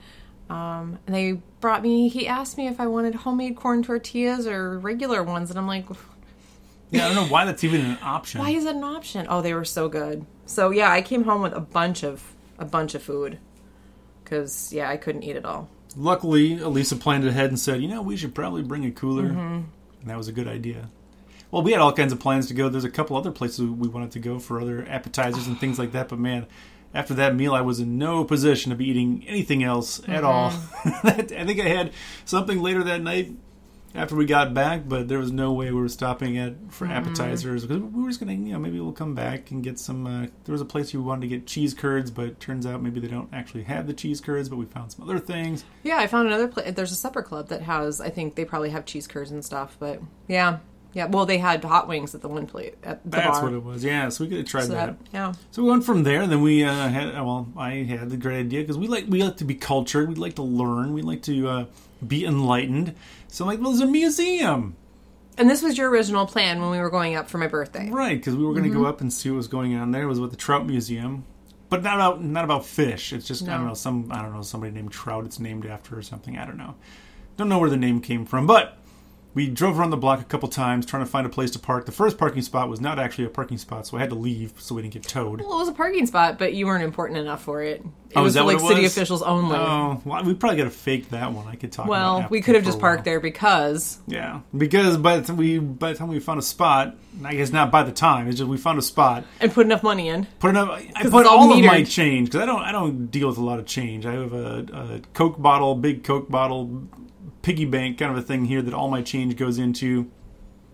[0.50, 4.78] Um, and they brought me he asked me if I wanted homemade corn tortillas or
[4.78, 5.86] regular ones and I'm like
[6.90, 8.40] Yeah, I don't know why that's even an option.
[8.40, 9.26] why is it an option?
[9.30, 10.26] Oh, they were so good.
[10.46, 13.38] So yeah, I came home with a bunch of a bunch of food
[14.24, 15.68] cuz yeah, I couldn't eat it all.
[15.96, 19.60] Luckily, Elisa planned ahead and said, "You know, we should probably bring a cooler," Mm-hmm.
[20.04, 20.90] And that was a good idea.
[21.50, 22.68] well, we had all kinds of plans to go.
[22.68, 25.92] There's a couple other places we wanted to go for other appetizers and things like
[25.92, 26.10] that.
[26.10, 26.46] But man,
[26.92, 30.26] after that meal, I was in no position to be eating anything else at mm-hmm.
[30.26, 30.52] all.
[31.04, 31.92] I think I had
[32.26, 33.32] something later that night
[33.94, 37.64] after we got back, but there was no way we were stopping at for appetizers
[37.64, 40.06] because we were just gonna, you know, maybe we'll come back and get some.
[40.06, 42.82] Uh, there was a place we wanted to get cheese curds, but it turns out
[42.82, 45.64] maybe they don't actually have the cheese curds, but we found some other things.
[45.82, 46.74] Yeah, I found another place.
[46.74, 48.00] There's a supper club that has.
[48.00, 49.76] I think they probably have cheese curds and stuff.
[49.78, 50.58] But yeah,
[50.94, 51.04] yeah.
[51.06, 53.42] Well, they had hot wings at the one plate at the That's bar.
[53.44, 53.84] what it was.
[53.84, 54.98] Yeah, so we could have tried so that.
[54.98, 55.34] that, yeah.
[55.50, 58.38] So we went from there, and then we uh, had well, I had the great
[58.40, 61.22] idea because we like we like to be cultured, we like to learn, we like
[61.22, 61.64] to uh,
[62.06, 62.94] be enlightened.
[63.28, 64.76] So I'm like, well, there's a museum,
[65.36, 67.90] And this was your original plan when we were going up for my birthday.
[67.90, 68.16] right?
[68.16, 70.04] Because we were going to go up and see what was going on there.
[70.04, 71.24] It was with the Trout Museum,
[71.68, 73.12] but not about not about fish.
[73.12, 75.24] It's just I don't know some I don't know somebody named Trout.
[75.24, 76.38] It's named after or something.
[76.38, 76.76] I don't know.
[77.36, 78.78] Don't know where the name came from, but.
[79.34, 81.86] We drove around the block a couple times trying to find a place to park.
[81.86, 84.52] The first parking spot was not actually a parking spot, so I had to leave
[84.58, 85.40] so we didn't get towed.
[85.40, 87.80] Well, it was a parking spot, but you weren't important enough for it.
[88.10, 89.56] It Oh, was for like it city officials only.
[89.56, 91.48] Oh, well, we probably got to fake that one.
[91.48, 91.88] I could talk.
[91.88, 95.92] well, we could have just parked there because Yeah, because by the time we by
[95.92, 96.94] the time we found a spot,
[97.24, 98.28] I guess not by the time.
[98.28, 99.24] It's just we found a spot.
[99.40, 100.26] and put enough money in.
[100.38, 100.80] Put enough.
[100.94, 103.42] I put all all of my change because I don't I don't deal with a
[103.44, 104.06] lot of change.
[104.06, 106.84] I have a, a Coke bottle, big Coke bottle,
[107.44, 110.10] piggy bank kind of a thing here that all my change goes into.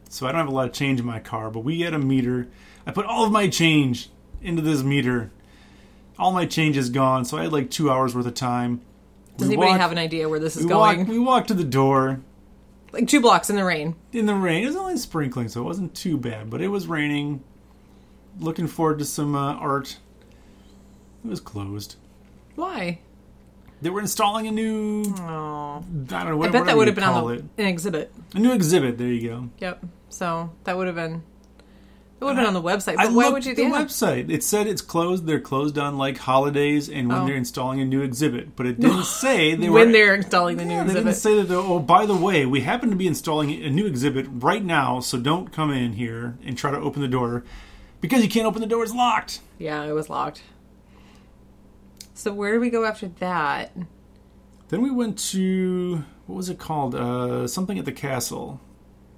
[0.09, 1.99] So I don't have a lot of change in my car, but we had a
[1.99, 2.49] meter.
[2.87, 4.09] I put all of my change
[4.41, 5.31] into this meter.
[6.19, 8.81] All my change is gone, so I had like two hours worth of time.
[9.37, 10.99] Does We anybody walked- have an idea where this is we going?
[10.99, 12.21] walked, we walked to the door
[12.93, 13.95] Like two blocks in the rain.
[14.13, 14.63] in the rain.
[14.65, 16.51] It was only sprinkling, so it wasn't too bad.
[16.51, 17.43] But it was raining.
[18.39, 19.99] Looking forward to some uh, art.
[21.25, 21.97] It was closed.
[22.55, 23.01] Why?
[23.83, 25.05] They were installing a new.
[25.21, 26.17] Oh, I don't know.
[26.17, 28.13] I What, bet that would have been on the, an exhibit.
[28.35, 28.99] A new exhibit.
[28.99, 29.49] There you go.
[29.59, 29.85] Yep.
[30.11, 31.23] So that would have been.
[32.21, 32.97] It would have been on the website.
[32.99, 33.87] I why would you do the that?
[33.89, 34.31] website.
[34.31, 35.25] It said it's closed.
[35.25, 37.27] They're closed on like holidays and when Oh.
[37.27, 38.55] they're installing a new exhibit.
[38.57, 39.93] But it didn't say they when were.
[39.93, 41.17] they're installing the new Yeah, they didn't exhibit.
[41.17, 41.49] say that.
[41.49, 45.01] they're- Oh, by the way, we happen to be installing a new exhibit right now,
[45.01, 47.43] so don't come in here and try to open the door
[48.03, 48.83] because you can't open the door.
[48.85, 49.41] It's locked.
[49.59, 50.43] Yeah, it was locked.
[52.21, 53.73] So where do we go after that?
[54.69, 56.95] Then we went to what was it called?
[56.95, 58.61] Uh, something at the castle.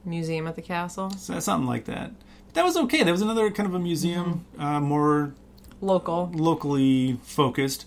[0.05, 1.11] Museum at the castle.
[1.11, 2.13] So- Something like that.
[2.53, 3.03] That was okay.
[3.03, 5.35] That was another kind of a museum, uh, more
[5.81, 6.31] Local.
[6.33, 7.87] locally focused,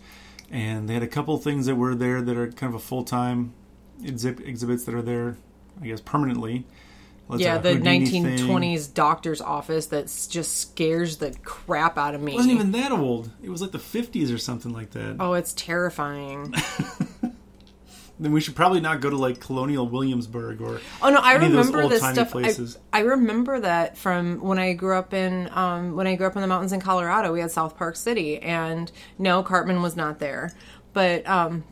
[0.52, 3.06] and they had a couple things that were there that are kind of a full
[3.06, 3.54] time
[4.02, 5.38] exhib- exhibits that are there,
[5.82, 6.66] I guess, permanently.
[7.38, 12.34] Yeah, the 1920s doctor's office that just scares the crap out of me.
[12.34, 13.32] It wasn't even that old.
[13.42, 15.18] It was like the 50s or something like that.
[15.20, 16.54] Oh, it's terrifying.
[18.20, 21.48] Then we should probably not go to like Colonial Williamsburg or Oh no, I Any
[21.48, 22.32] of those remember this stuff.
[22.32, 22.78] places.
[22.94, 26.36] I, I remember that from when I grew up in um, when I grew up
[26.36, 27.34] in the mountains in Colorado.
[27.34, 30.54] We had South Park City, and no, Cartman was not there.
[30.94, 31.66] But um,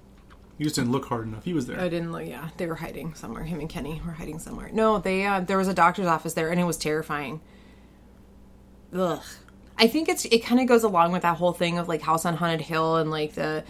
[0.63, 1.43] you just didn't look hard enough.
[1.43, 1.77] He was there.
[1.77, 2.25] I didn't look.
[2.25, 3.43] Yeah, they were hiding somewhere.
[3.43, 4.69] Him and Kenny were hiding somewhere.
[4.71, 7.41] No, they uh, there was a doctor's office there, and it was terrifying.
[8.95, 9.21] Ugh.
[9.77, 12.23] I think it's it kind of goes along with that whole thing of like House
[12.23, 13.65] on Haunted Hill and like the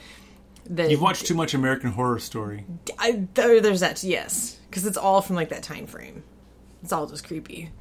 [0.70, 2.64] the You've watched too much American Horror Story.
[3.00, 6.24] I, there, there's that yes because it's all from like that time frame.
[6.84, 7.72] It's all just creepy.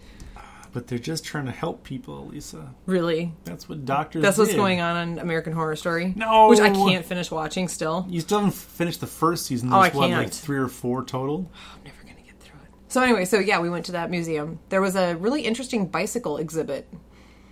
[0.72, 2.74] But they're just trying to help people, Lisa.
[2.86, 6.14] Really, That's what doctors that's what's going on on American Horror Story.
[6.16, 6.48] No.
[6.48, 8.06] which I can't finish watching still.
[8.08, 9.70] You still haven't finished the first season.
[9.72, 10.34] Oh, There's I what, like can't.
[10.34, 11.50] three or four total?
[11.76, 12.70] I'm never gonna get through it.
[12.88, 14.60] So anyway, so yeah, we went to that museum.
[14.70, 16.88] There was a really interesting bicycle exhibit.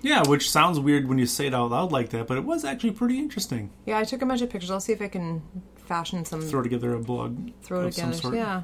[0.03, 2.65] Yeah, which sounds weird when you say it out loud like that, but it was
[2.65, 3.69] actually pretty interesting.
[3.85, 4.71] Yeah, I took a bunch of pictures.
[4.71, 5.43] I'll see if I can
[5.77, 7.51] fashion some Throw together a blog.
[7.63, 8.35] throw it together.
[8.35, 8.63] Yeah,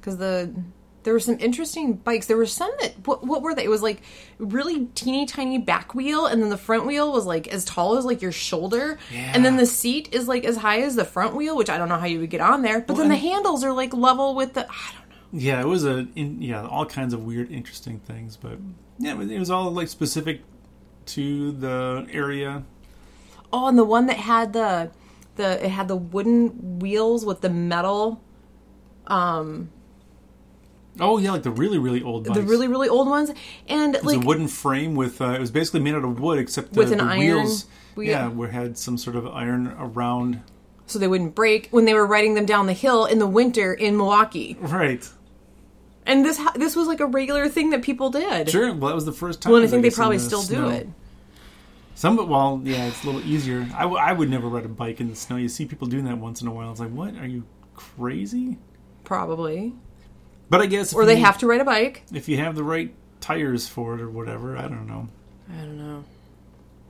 [0.00, 0.54] because the
[1.04, 2.26] there were some interesting bikes.
[2.26, 3.64] There were some that what, what were they?
[3.64, 4.02] It was like
[4.38, 8.04] really teeny tiny back wheel, and then the front wheel was like as tall as
[8.04, 11.56] like your shoulder, and then the seat is like as high as the front wheel,
[11.56, 12.80] which I don't know how you would get on there.
[12.80, 15.16] But then the handles are like level with the I don't know.
[15.32, 18.58] Yeah, it was a in, yeah, all kinds of weird, interesting things, but
[18.98, 20.42] yeah, it was all like specific
[21.06, 22.64] to the area.
[23.52, 24.90] Oh, and the one that had the
[25.36, 28.22] the it had the wooden wheels with the metal
[29.06, 29.70] um,
[31.00, 32.36] Oh yeah, like the really really old bikes.
[32.38, 33.30] the really really old ones
[33.68, 36.20] and it was like a wooden frame with uh, it was basically made out of
[36.20, 37.66] wood except the, With an the iron wheels.
[37.94, 38.10] wheel.
[38.10, 40.42] Yeah, where had some sort of iron around.
[40.86, 43.72] so they wouldn't break when they were riding them down the hill in the winter
[43.72, 44.56] in Milwaukee.
[44.60, 45.08] Right.
[46.04, 48.50] And this this was like a regular thing that people did.
[48.50, 48.72] Sure.
[48.74, 49.52] Well, that was the first time.
[49.52, 50.68] Well, I think they probably the still snow.
[50.68, 50.88] do it.
[51.94, 53.68] Some, well, yeah, it's a little easier.
[53.76, 55.36] I, w- I would never ride a bike in the snow.
[55.36, 56.70] You see people doing that once in a while.
[56.72, 57.14] It's like, what?
[57.16, 57.44] Are you
[57.76, 58.58] crazy?
[59.04, 59.74] Probably.
[60.52, 62.02] But I guess, Or they you, have to ride a bike.
[62.12, 64.54] if you have the right tires for it or whatever.
[64.56, 65.08] I don't know.
[65.50, 66.04] I don't know.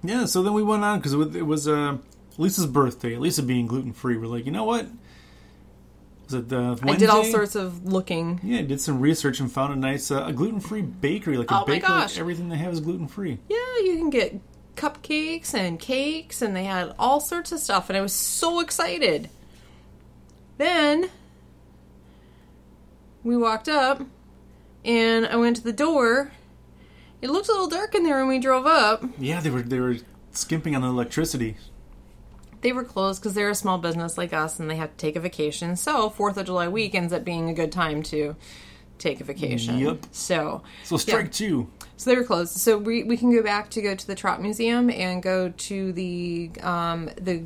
[0.02, 1.98] Yeah, so then we went on because it was uh,
[2.38, 3.16] Lisa's birthday.
[3.16, 4.86] Lisa being gluten free, we're like, you know what?
[6.24, 6.90] Was it uh, Wednesday?
[6.92, 8.40] I did all sorts of looking.
[8.42, 11.50] Yeah, I did some research and found a nice uh, a gluten free bakery, like
[11.52, 11.88] a Oh my bakery.
[11.88, 12.14] gosh.
[12.14, 13.38] Like everything they have is gluten free.
[13.48, 14.40] Yeah, you can get
[14.74, 19.30] cupcakes and cakes, and they had all sorts of stuff, and I was so excited.
[20.58, 21.10] Then
[23.24, 24.02] we walked up,
[24.84, 26.32] and I went to the door.
[27.20, 29.04] It looked a little dark in there when we drove up.
[29.18, 29.96] Yeah, they were they were
[30.32, 31.56] skimping on the electricity.
[32.62, 35.16] They were closed because they're a small business like us, and they have to take
[35.16, 35.76] a vacation.
[35.76, 38.36] So Fourth of July week ends up being a good time to
[38.98, 39.78] take a vacation.
[39.78, 40.06] Yep.
[40.12, 41.68] So So strike two.
[41.96, 42.56] So they were closed.
[42.56, 45.92] So we, we can go back to go to the Trout Museum and go to
[45.92, 47.44] the um the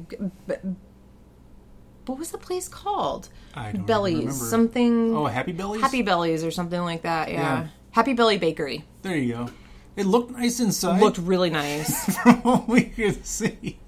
[2.06, 3.28] what was the place called?
[3.54, 4.32] I don't Bellies, remember.
[4.44, 5.82] something Oh, Happy Bellies.
[5.82, 7.30] Happy Bellies or something like that.
[7.30, 7.40] Yeah.
[7.40, 7.66] Yeah.
[7.90, 9.50] Happy Belly Bakery There you go.
[9.96, 11.00] It looked nice inside.
[11.00, 12.16] looked really nice.
[12.22, 13.78] from what we could see.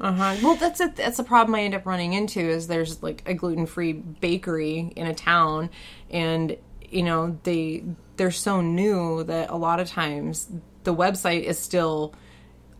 [0.00, 0.36] Uh huh.
[0.42, 3.34] Well, that's a that's a problem I end up running into is there's like a
[3.34, 5.70] gluten free bakery in a town,
[6.10, 6.56] and
[6.88, 7.82] you know they
[8.16, 10.48] they're so new that a lot of times
[10.84, 12.14] the website is still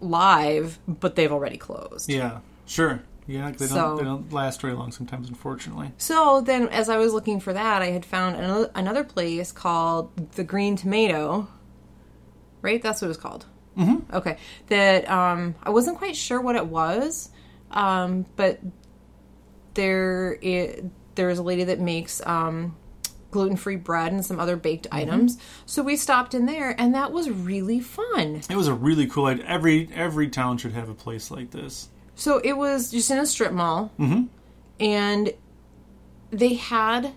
[0.00, 2.08] live, but they've already closed.
[2.10, 3.02] Yeah, sure.
[3.28, 5.92] Yeah, they don't they don't last very long sometimes, unfortunately.
[5.98, 10.32] So then, as I was looking for that, I had found another, another place called
[10.32, 11.46] the Green Tomato.
[12.62, 13.44] Right, that's what it was called.
[13.76, 14.16] Mm-hmm.
[14.16, 14.38] Okay,
[14.68, 17.28] that um, I wasn't quite sure what it was,
[17.70, 18.60] um, but
[19.74, 22.74] there it, there is a lady that makes um,
[23.30, 25.36] gluten free bread and some other baked items.
[25.66, 28.40] So we stopped in there, and that was really fun.
[28.48, 29.44] It was a really cool idea.
[29.44, 31.90] Every every town should have a place like this.
[32.18, 34.24] So it was just in a strip mall, mm-hmm.
[34.81, 35.33] and
[36.31, 37.12] they had.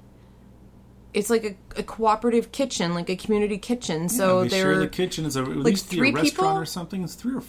[1.14, 4.08] It's like a, a cooperative kitchen, like a community kitchen.
[4.08, 5.26] So Yeah, they they share were the kitchen.
[5.26, 6.48] It's a, at least be a three restaurant people?
[6.58, 7.04] or something.
[7.04, 7.42] It's three or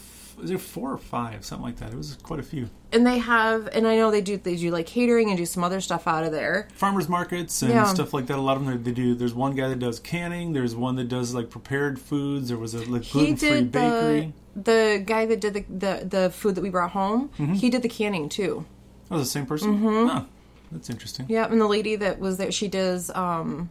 [0.43, 1.93] is it four or five, something like that.
[1.93, 4.71] It was quite a few and they have, and I know they do they do
[4.71, 6.69] like catering and do some other stuff out of there.
[6.75, 7.85] farmers markets and Yeah.
[7.85, 8.37] stuff like that.
[8.39, 9.15] A lot of them they do.
[9.15, 10.53] There's one guy that does canning.
[10.53, 12.49] There's one that does like prepared foods.
[12.49, 14.33] There was a like, gluten free bakery.
[14.55, 17.31] the the guy that did the the, the food that we brought home.
[17.39, 17.55] Mm-hmm.
[17.55, 18.67] He did the canning too.
[19.11, 19.75] Oh, the same person.
[19.79, 20.07] Mm-hmm.
[20.09, 20.25] Huh.
[20.71, 21.27] That's interesting.
[21.29, 23.11] Yeah, and the lady that was there, she does.
[23.15, 23.71] um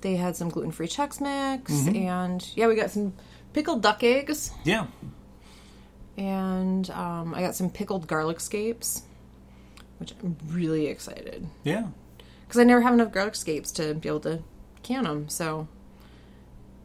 [0.00, 1.96] They had some gluten free Chex Mix, Mm-hmm.
[1.96, 3.12] and yeah, we got some
[3.52, 4.50] pickled duck eggs.
[4.64, 4.86] Yeah.
[6.20, 9.02] And um, I got some pickled garlic scapes,
[9.98, 11.86] which I'm really excited Yeah.
[12.46, 14.42] because I never have enough garlic scapes to be able to
[14.82, 15.28] can them.
[15.30, 15.66] So,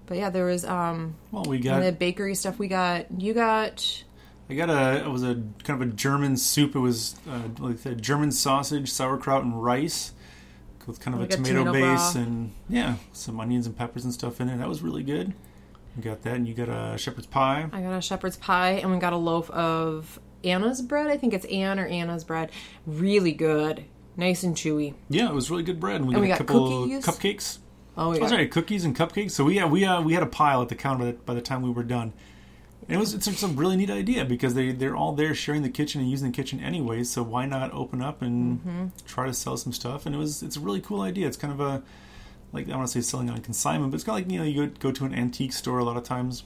[0.06, 3.08] but yeah, there was um, Well, we got the bakery stuff we got.
[3.20, 4.04] You got
[4.50, 6.76] I got a it was a kind of a German soup.
[6.76, 10.14] It was uh, like the German sausage, sauerkraut, and rice
[10.88, 14.04] with kind of Like a a tomato, tomato base and yeah, some onions and peppers
[14.06, 14.58] and stuff in it.
[14.58, 15.34] That was really good.
[15.96, 17.70] You got that, and you got a shepherd's pie.
[17.72, 21.08] I got a shepherd's pie, and we got a loaf of Anna's bread.
[21.08, 22.52] I think it's Anne or Anna's bread.
[22.86, 23.86] Really good,
[24.18, 24.94] nice and chewy.
[25.10, 25.98] Yeah, it was really good bread.
[26.02, 27.06] And we And got we a couple cookies.
[27.06, 27.58] cupcakes.
[27.98, 29.32] Oh, we Oh, sorry, cookies and cupcakes.
[29.32, 31.62] So we yeah we uh, we had a pile at the counter by the, time
[31.62, 32.12] we were done.
[32.90, 35.70] And it was it's a really neat idea because they they're all there sharing the
[35.70, 37.04] kitchen and using the kitchen anyway.
[37.06, 38.86] So why not open up and Mm-hmm.
[39.08, 40.06] try to sell some stuff?
[40.06, 41.26] And it was it's a really cool idea.
[41.26, 41.82] It's kind of a
[42.52, 44.46] like I want to say selling on consignment, but it's kind of like you know
[44.46, 46.44] you go, go to an antique store a lot of times.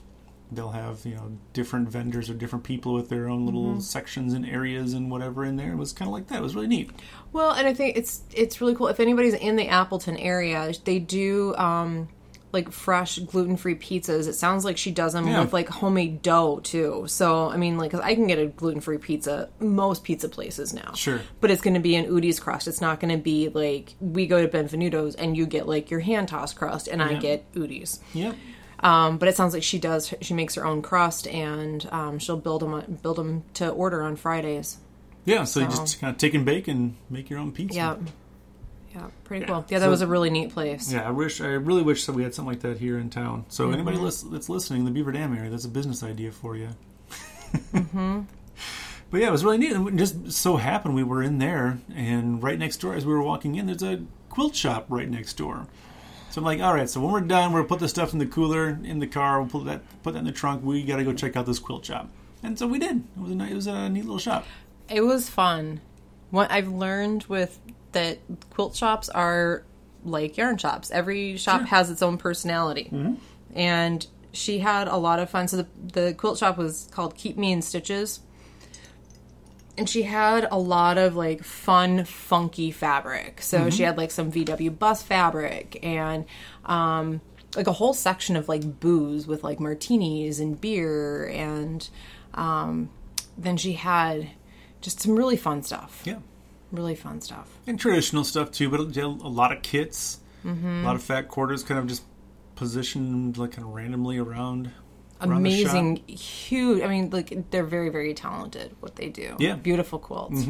[0.51, 3.79] They'll have you know different vendors or different people with their own little Mm-hmm.
[3.81, 5.71] sections and areas and whatever in there.
[5.73, 6.39] It was kind of like that.
[6.39, 6.89] It was really neat.
[7.33, 8.87] Well, and I think it's it's really cool.
[8.87, 12.09] If anybody's in the Appleton area, they do um,
[12.51, 14.27] like fresh gluten free pizzas.
[14.27, 15.41] It sounds like she does them Yeah.
[15.41, 17.05] with like homemade dough too.
[17.07, 20.73] So I mean, like, 'cause I can get a gluten free pizza most pizza places
[20.73, 20.93] now.
[20.95, 21.21] Sure.
[21.41, 22.67] but it's going to be an Udi's crust.
[22.67, 25.99] It's not going to be like we go to Benvenuto's and you get like your
[25.99, 27.99] hand tossed crust, and I get Udi's.
[28.13, 28.33] Yeah.
[28.81, 30.13] Um, but it sounds like she does.
[30.21, 34.15] She makes her own crust, and um, she'll build them build them to order on
[34.15, 34.77] Fridays.
[35.25, 35.43] Yeah.
[35.43, 37.75] So, you just kind of take and bake and make your own pizza.
[37.75, 37.95] Yeah.
[38.95, 39.47] Yeah, pretty Yeah.
[39.47, 39.65] cool.
[39.69, 40.91] Yeah, that So- was a really neat place.
[40.91, 43.45] Yeah, I wish I really wish that we had something like that here in town.
[43.49, 43.73] So Mm-hmm.
[43.73, 46.69] anybody that's listening, the Beaver Dam area, that's a business idea for you.
[47.73, 48.21] mm-hmm.
[49.11, 49.71] But yeah, it was really neat.
[49.71, 53.23] And just so happened we were in there, and right next door, as we were
[53.23, 55.65] walking in, there's a quilt shop right next door.
[56.29, 56.87] So I'm like, all right.
[56.87, 59.41] So when we're done, we'll put the stuff in the cooler in the car.
[59.41, 60.63] We'll put that put that in the trunk.
[60.63, 62.07] We got to go check out this quilt shop.
[62.43, 62.97] And so we did.
[63.17, 64.45] It was a it was a neat little shop.
[64.87, 65.81] It was fun.
[66.29, 67.57] What I've learned with
[67.93, 68.19] that
[68.51, 69.63] quilt shops are
[70.05, 70.91] like yarn shops.
[70.91, 71.67] Every shop Sure.
[71.67, 72.91] has its own personality.
[73.53, 75.47] And she had a lot of fun.
[75.47, 78.19] So the, the quilt shop was called Keep Me in Stitches.
[79.77, 83.41] And she had a lot of like fun, funky fabric.
[83.41, 86.25] So she had like some VW bus fabric and
[86.65, 87.21] um,
[87.55, 91.89] like a whole section of like booze with like martinis and beer and
[92.33, 92.89] um,
[93.37, 94.29] then she had
[94.81, 96.01] just some really fun stuff.
[96.05, 96.19] Yeah.
[96.71, 97.49] Really fun stuff.
[97.67, 98.83] And traditional stuff too, but a
[99.27, 100.67] lot of kits, Mm-hmm.
[100.67, 102.03] a lot of fat quarters, kind of just
[102.55, 104.71] positioned like kind of randomly around.
[105.21, 105.37] around.
[105.37, 106.81] Amazing, huge.
[106.83, 108.75] I mean, like they're very, very talented.
[108.79, 109.53] What they do, Yeah.
[109.53, 109.61] Mm-hmm.
[109.61, 110.45] beautiful quilts.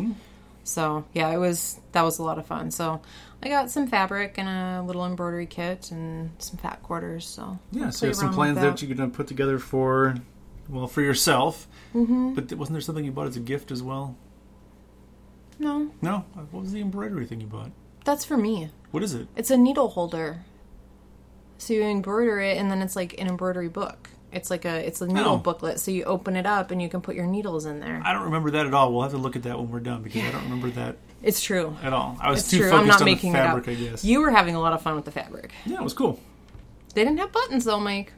[0.63, 2.69] So yeah, it was that was a lot of fun.
[2.71, 3.01] So
[3.41, 7.25] I got some fabric and a little embroidery kit and some fat quarters.
[7.25, 10.15] So Yeah, so you have some plans with that you're to put together for,
[10.67, 11.67] well, for yourself.
[11.95, 12.33] Mm-hmm.
[12.35, 14.15] But wasn't there something you bought as a gift as well?
[15.59, 16.25] No, No?
[16.51, 17.71] What was the embroidery thing you bought?
[18.05, 18.69] that's for me.
[18.91, 19.27] What is it?
[19.35, 20.43] It's a needle holder.
[21.59, 24.09] So you embroider it, and then it's like an embroidery book.
[24.31, 25.37] It's like a it's a needle Oh.
[25.37, 25.79] booklet.
[25.79, 28.01] So you open it up, and you can put your needles in there.
[28.05, 28.91] I don't remember that at all.
[28.93, 31.41] We'll have to look at that when we're done because I don't remember that It's
[31.41, 31.75] true.
[31.83, 32.17] at all.
[32.21, 32.69] I was It's too true.
[32.69, 33.69] focused I'm not on making the it fabric, up.
[33.69, 34.05] I guess.
[34.05, 35.51] You were having a lot of fun with the fabric.
[35.65, 36.19] yeah, it was cool.
[36.95, 38.13] They didn't have buttons though, Mike.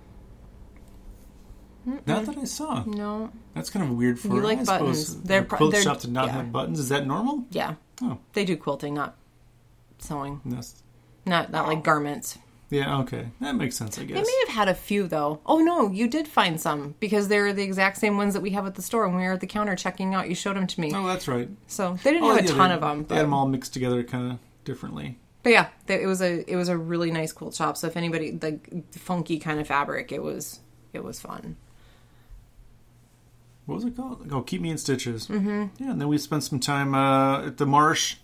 [1.85, 2.83] Not that I saw.
[2.85, 3.31] No.
[3.55, 5.21] That's kind of weird for You like I suppose.
[5.23, 6.33] They're a pro- quilt they're- shop to not yeah.
[6.33, 6.79] have buttons.
[6.79, 7.45] Is that normal?
[7.51, 7.75] Yeah.
[8.03, 9.15] Oh, They do quilting, not
[9.99, 10.41] sewing.
[10.45, 10.81] that's,
[11.25, 12.37] Not not like garments.
[12.69, 13.99] yeah, okay, that makes sense.
[13.99, 14.15] I guess.
[14.17, 15.39] They may have had a few though.
[15.45, 18.65] Oh no, you did find some because they're the exact same ones that we have
[18.65, 20.29] at the store when we were at the counter checking out.
[20.29, 20.91] You showed them to me.
[20.95, 21.49] Oh, that's right.
[21.67, 23.05] So they didn't Oh, have a ton they, of them.
[23.07, 25.19] They had them all mixed together, kind of differently.
[25.43, 27.77] but yeah, they, it was a it was a really nice quilt shop.
[27.77, 30.59] So if anybody like funky kind of fabric, it was
[30.93, 31.57] it was fun.
[33.71, 34.27] What was it called?
[34.31, 35.27] Oh, Keep Me in Stitches.
[35.27, 35.65] Mm-hmm.
[35.83, 38.17] Yeah, and then we spent some time uh, at the marsh,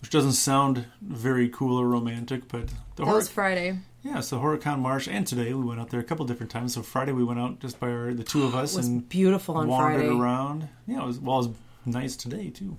[0.00, 3.78] which doesn't sound very cool or romantic, but the That Hor- was Friday.
[4.02, 6.74] yeah, so Horicon Marsh, and today we went out there a couple different times.
[6.74, 9.68] So Friday we went out just by our, the two of us and beautiful on
[9.68, 10.08] wandered Friday.
[10.20, 10.68] around.
[10.86, 12.76] Yeah, it was well, it was nice today too.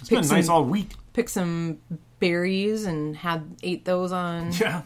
[0.00, 0.94] It's Pick been some- nice all week.
[1.12, 1.78] Picked some
[2.20, 4.82] berries and had ate those on Yeah,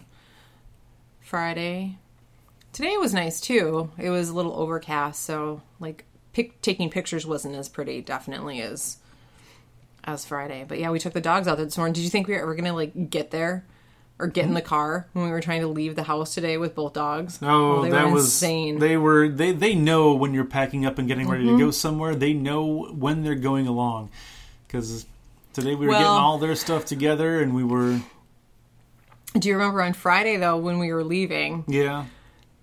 [1.21, 1.99] Friday.
[2.73, 3.91] Today was nice too.
[3.99, 6.05] It was a little overcast, so like
[6.37, 8.99] pic- taking pictures wasn't as pretty, definitely as
[10.05, 10.65] as Friday.
[10.69, 11.95] But yeah, we took the dogs out there this morning.
[11.95, 13.65] Did you think we were ever gonna like get there
[14.19, 16.75] or get in the car when we were trying to leave the house today with
[16.75, 17.41] both dogs?
[17.43, 18.79] No, they that were was insane.
[18.79, 21.59] They were they they know when you're packing up and getting ready Mm-hmm.
[21.59, 22.15] to go somewhere.
[22.15, 24.11] They know when they're going along
[24.67, 25.07] because
[25.55, 28.01] today we were Well- getting all their stuff together and we were
[29.39, 32.05] Do you remember on Friday though when we were leaving, yeah.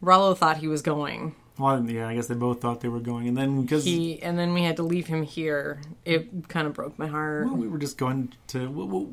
[0.01, 1.35] Rollo thought he was going.
[1.57, 4.39] Well, yeah, I guess they both thought they were going, and then because He and
[4.39, 5.81] then we had to leave him here.
[6.03, 7.45] It kind of broke my heart.
[7.45, 9.05] well, we were just going to we,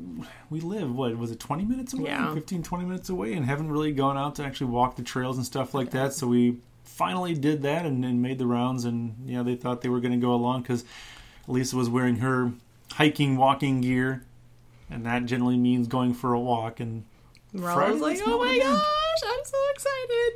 [0.49, 2.33] we- live what was it 20 minutes away Yeah.
[2.33, 5.45] 15 20 minutes away and haven't really gone out to actually walk the trails and
[5.45, 9.43] stuff like that so we finally did that and, and made the rounds and yeah
[9.43, 10.83] they thought they were going to go along because
[11.47, 12.51] lisa was wearing her
[12.93, 14.23] hiking walking gear
[14.89, 17.03] and that generally means going for a walk and
[17.57, 20.31] Friday, like, "Oh my what I meant." gosh, I'm so excited!"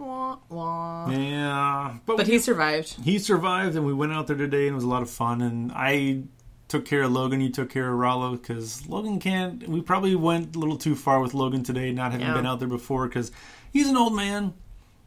[0.00, 1.10] Wah, wah.
[1.10, 2.96] yeah but, But we- he survived.
[3.04, 5.40] he survived and we went out there today and it was a lot of fun
[5.42, 6.22] and i
[6.68, 10.56] took care of logan you took care of rollo because logan can't we probably went
[10.56, 12.34] a little too far with logan today not having Yeah.
[12.34, 13.30] been out there before because
[13.72, 14.54] he's an old man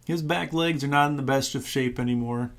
[0.05, 2.51] his back legs are not in the best of shape anymore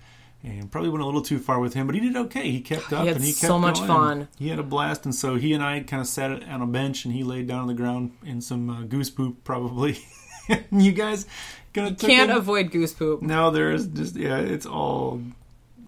[0.42, 2.92] and probably went a little too far with him but he did okay he kept
[2.92, 4.28] up had and he kept so much going, fun.
[4.38, 7.04] he had a blast and so he and i kind of sat on a bench
[7.04, 9.98] and he laid down on the ground in some uh, goose poop probably
[10.72, 11.26] you guys
[11.74, 13.20] gonna Can't avoid goose poop.
[13.20, 15.20] no, there is just yeah, it's all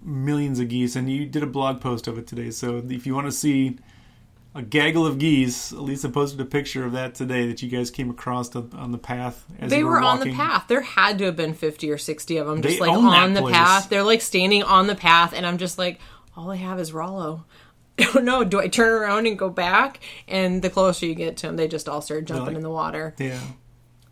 [0.02, 2.50] millions of geese, and you did a blog post of it today.
[2.50, 3.78] So if you want to see
[4.54, 8.08] a gaggle of geese, Lisa posted a picture of that today that you guys came
[8.10, 9.44] across on, on the path.
[9.58, 10.64] As They you were on the path.
[10.68, 13.40] There had to have been 50 or 60 of them just They like on the
[13.42, 13.54] place.
[13.54, 13.88] path.
[13.88, 16.00] They're like standing on the path, and I'm just like,
[16.36, 17.44] all I have is Rollo.
[17.98, 18.44] I don't know.
[18.44, 20.00] Do I turn around and go back?
[20.28, 22.70] And the closer you get to them, they just all start jumping like- in the
[22.70, 23.14] water.
[23.18, 23.40] Yeah.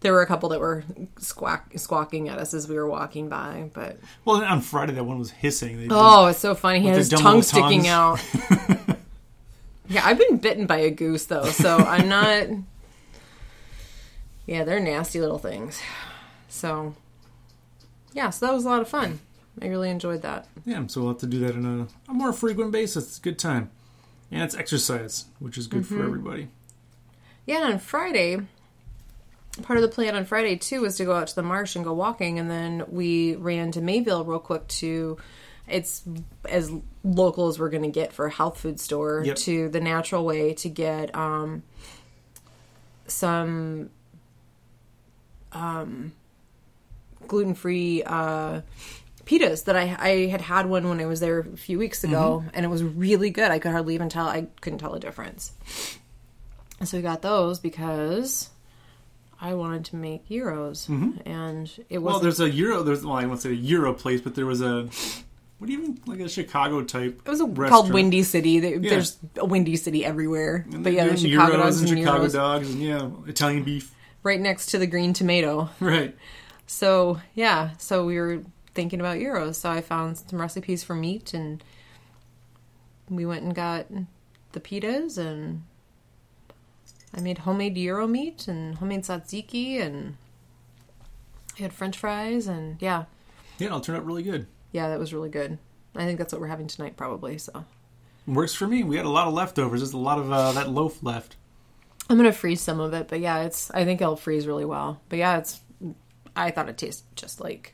[0.04, 0.84] There were a couple that were
[1.18, 5.18] squawk, squawking at us as we were walking by, but Well, on Friday that one
[5.18, 5.78] was hissing.
[5.78, 6.80] They oh, it's so funny.
[6.80, 8.20] He had his tongue sticking out.
[9.88, 12.48] yeah, I've been bitten by a goose though, so I'm not.
[14.46, 15.80] Yeah, they're nasty little things.
[16.48, 16.94] So,
[18.12, 19.20] yeah, so that was a lot of fun.
[19.62, 20.46] I really enjoyed that.
[20.66, 23.06] yeah, so we'll have to do that on a, a more frequent basis.
[23.08, 23.70] It's a good time,
[24.30, 25.96] and it's exercise, which is good Mm-hmm.
[25.98, 26.48] for everybody.
[27.46, 28.40] Yeah, and on Friday,
[29.62, 31.84] part of the plan on Friday too was to go out to the marsh and
[31.84, 35.18] go walking, and then we ran to Mayville real quick to.
[35.66, 36.02] It's
[36.46, 36.70] as
[37.02, 39.36] local as we're going to get for a health food store Yep.
[39.36, 41.62] to the natural way to get um,
[43.06, 43.88] some
[45.52, 46.12] um,
[47.26, 48.60] gluten free uh,
[49.24, 52.44] pitas that I, I had had one when I was there a few weeks ago,
[52.52, 53.50] and it was really good.
[53.50, 54.26] I could hardly even tell.
[54.26, 55.52] I couldn't tell a difference.
[56.80, 58.50] And so we got those because
[59.44, 61.28] I wanted to make gyros, mm-hmm.
[61.28, 62.82] and it was Well, there's a gyro.
[62.82, 64.88] There's well, I won't say a gyro place, but there was a
[65.58, 67.20] what do you mean like a Chicago type?
[67.26, 68.58] it was a, called Windy City.
[68.58, 71.98] There- There's a Windy City everywhere, And but yeah, there's Chicago gyros dogs and and
[71.98, 73.94] Chicago gyros dogs and yeah, Italian beef.
[74.22, 75.68] right next to the green tomato.
[75.78, 76.16] Right.
[76.66, 78.42] So yeah, so we were
[78.74, 79.58] thinking about gyros.
[79.58, 81.62] So I found some recipes for meat, and
[83.10, 83.88] we went and got
[84.52, 85.64] the pitas, and
[87.16, 90.16] I made homemade gyro meat and homemade tzatziki, and
[91.58, 93.04] I had French fries, and yeah,
[93.58, 94.46] Yeah, it'll turn out really good.
[94.72, 95.58] yeah, that was really good.
[95.94, 97.38] I think that's what we're having tonight, probably.
[97.38, 97.64] So
[98.26, 98.82] Works for me.
[98.82, 99.80] We had a lot of leftovers.
[99.80, 101.36] There's a lot of uh, that loaf left.
[102.10, 103.70] I'm gonna freeze some of it, but yeah, it's.
[103.70, 105.00] I think it'll freeze really well.
[105.08, 105.60] But yeah, it's.
[106.34, 107.73] I thought it tasted just like.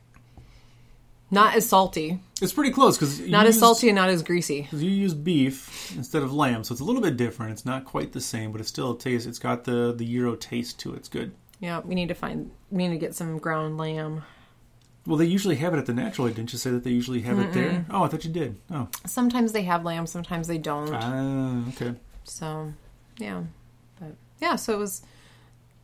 [1.33, 4.63] Not as salty, It's pretty close because not as salty, and not as greasy.
[4.63, 7.53] Because you use beef instead of lamb, so it's a little bit different.
[7.53, 9.27] It's not quite the same, but it still tastes.
[9.29, 10.97] It's got the the gyro taste to it.
[10.97, 11.33] It's good.
[11.61, 12.51] Yeah, we need to find.
[12.71, 14.25] We need to get some ground lamb.
[15.07, 16.29] Well, they usually have it at the natural.
[16.29, 17.87] Didn't you say that they usually have it there?
[17.91, 18.57] Oh, I thought you did.
[18.71, 20.93] Oh, Sometimes they have lamb, sometimes they don't.
[20.93, 21.95] ah, okay.
[22.25, 22.73] So,
[23.19, 23.45] yeah,
[23.99, 25.03] but yeah, so it was.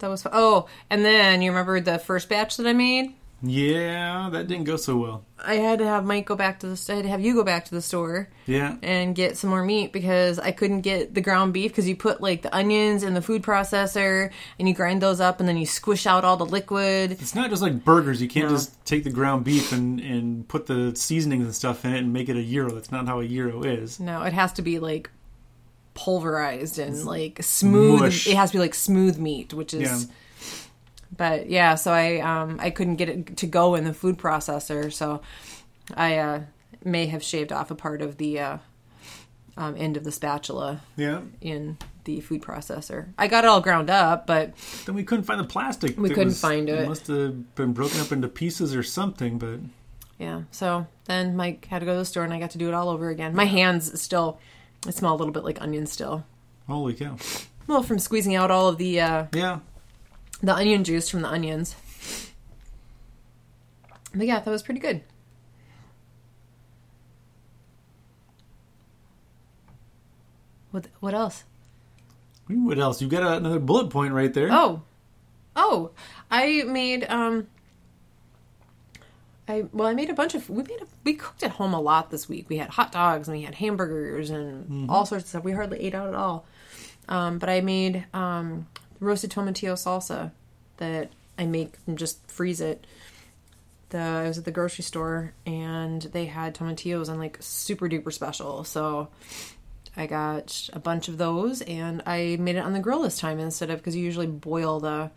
[0.00, 0.26] That was.
[0.32, 3.14] Oh, and then you remember the first batch that I made?
[3.42, 5.24] Yeah, that didn't go so well.
[5.38, 6.86] I had to have Mike go back to the.
[6.92, 9.62] I had to have you go back to the store Yeah, and get some more
[9.62, 13.12] meat because I couldn't get the ground beef because you put like the onions in
[13.12, 16.46] the food processor and you grind those up and then you squish out all the
[16.46, 17.12] liquid.
[17.12, 18.22] it's not just like burgers.
[18.22, 18.54] You can't No.
[18.56, 22.12] just take the ground beef and and put the seasonings and stuff in it and
[22.14, 22.70] make it a gyro.
[22.70, 24.00] That's not how a gyro is.
[24.00, 25.10] No, it has to be like
[25.94, 28.00] pulverized and like smooth.
[28.00, 28.26] Mush.
[28.26, 30.06] It has to be like smooth meat, which is.
[30.06, 30.12] Yeah.
[31.14, 34.92] But yeah, so I um I couldn't get it to go in the food processor,
[34.92, 35.20] so
[35.94, 36.40] I uh,
[36.84, 38.58] may have shaved off a part of the uh,
[39.56, 41.20] um, end of the spatula Yeah.
[41.40, 43.08] in the food processor.
[43.18, 44.54] I got it all ground up, but
[44.84, 45.98] Then we couldn't find the plastic.
[45.98, 46.80] We couldn't find it.
[46.80, 49.38] It must have been broken up into pieces or something.
[49.38, 49.60] But
[50.18, 50.42] yeah.
[50.50, 52.74] So then Mike had to go to the store, and I got to do it
[52.74, 53.34] all over again.
[53.34, 54.38] My hands still,
[54.90, 56.24] smell a little bit like onion still.
[56.66, 57.16] holy cow!
[57.66, 59.58] Well, from squeezing out all of the uh, Yeah,
[60.42, 61.74] the onion juice from the onions.
[64.14, 65.02] But yeah, that was pretty good.
[70.70, 71.44] What what else?
[72.48, 73.00] What else?
[73.00, 74.48] You got another bullet point right there.
[74.50, 74.82] Oh.
[75.54, 75.92] Oh,
[76.30, 77.46] I made um
[79.48, 81.80] I well, I made a bunch of we made a, we cooked at home a
[81.80, 82.48] lot this week.
[82.48, 85.44] We had hot dogs and we had hamburgers and all sorts of stuff.
[85.44, 86.44] We hardly ate out at all.
[87.08, 88.66] Um, but I made um,
[89.00, 90.32] roasted tomatillo salsa
[90.78, 92.86] that I make and just freeze it.
[93.90, 98.12] The I was at the grocery store and they had tomatillos on like super duper
[98.12, 98.64] special.
[98.64, 99.08] So
[99.96, 103.38] I got a bunch of those and I made it on the grill this time
[103.38, 105.10] instead of because you usually boil the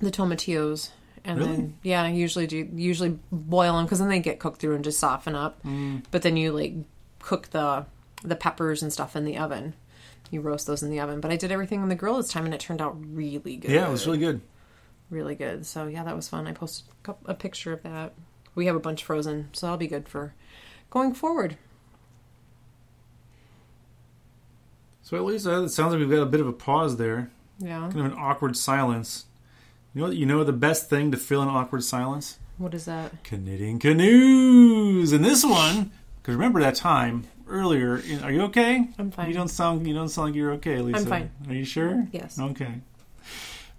[0.00, 0.90] the tomatillos
[1.24, 1.50] and Really?
[1.56, 4.84] then yeah, I usually do usually boil them because then they get cooked through and
[4.84, 5.60] just soften up.
[5.64, 6.04] Mm.
[6.10, 6.74] But then you like
[7.18, 7.84] cook the
[8.22, 9.74] the peppers and stuff in the oven.
[10.30, 11.20] You roast those in the oven.
[11.20, 13.70] But I did everything on the grill this time and it turned out really good.
[13.70, 14.40] yeah, it was really good.
[15.10, 15.64] really good.
[15.66, 16.46] So yeah, that was fun.
[16.46, 18.12] I posted a, coup- a picture of that.
[18.54, 20.34] We have a bunch frozen, so that'll be good for
[20.90, 21.56] going forward.
[25.02, 27.30] So at least uh, it sounds like we've got a bit of a pause there,
[27.58, 27.80] Yeah.
[27.90, 29.26] kind of an awkward silence.
[29.94, 32.38] You know, you know the best thing to fill an awkward silence?
[32.58, 33.12] What is that?
[33.32, 35.12] Knitting canoes.
[35.12, 38.02] And this one, because remember that time earlier.
[38.22, 38.88] Are you okay?
[38.98, 39.28] I'm fine.
[39.28, 39.86] You don't sound.
[39.86, 40.98] You don't sound like you're okay, Lisa.
[40.98, 41.30] I'm fine.
[41.48, 42.06] Are you sure?
[42.12, 42.38] Yes.
[42.38, 42.80] Okay.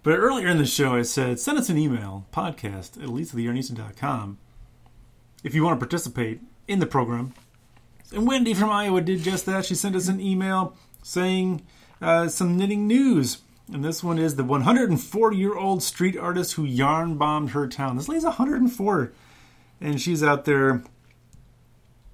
[0.02, 4.38] But earlier in the show, I said send us an email podcast at elisatheyarnista.com
[5.44, 7.34] if you want to participate in the program.
[8.14, 9.66] And Wendy from Iowa did just that.
[9.66, 11.66] She sent us an email saying
[12.02, 13.40] uh, some knitting news.
[13.72, 17.98] And this one is the 104 year old street artist who yarn bombed her town.
[17.98, 19.12] This lady's 104.
[19.82, 20.84] And she's out there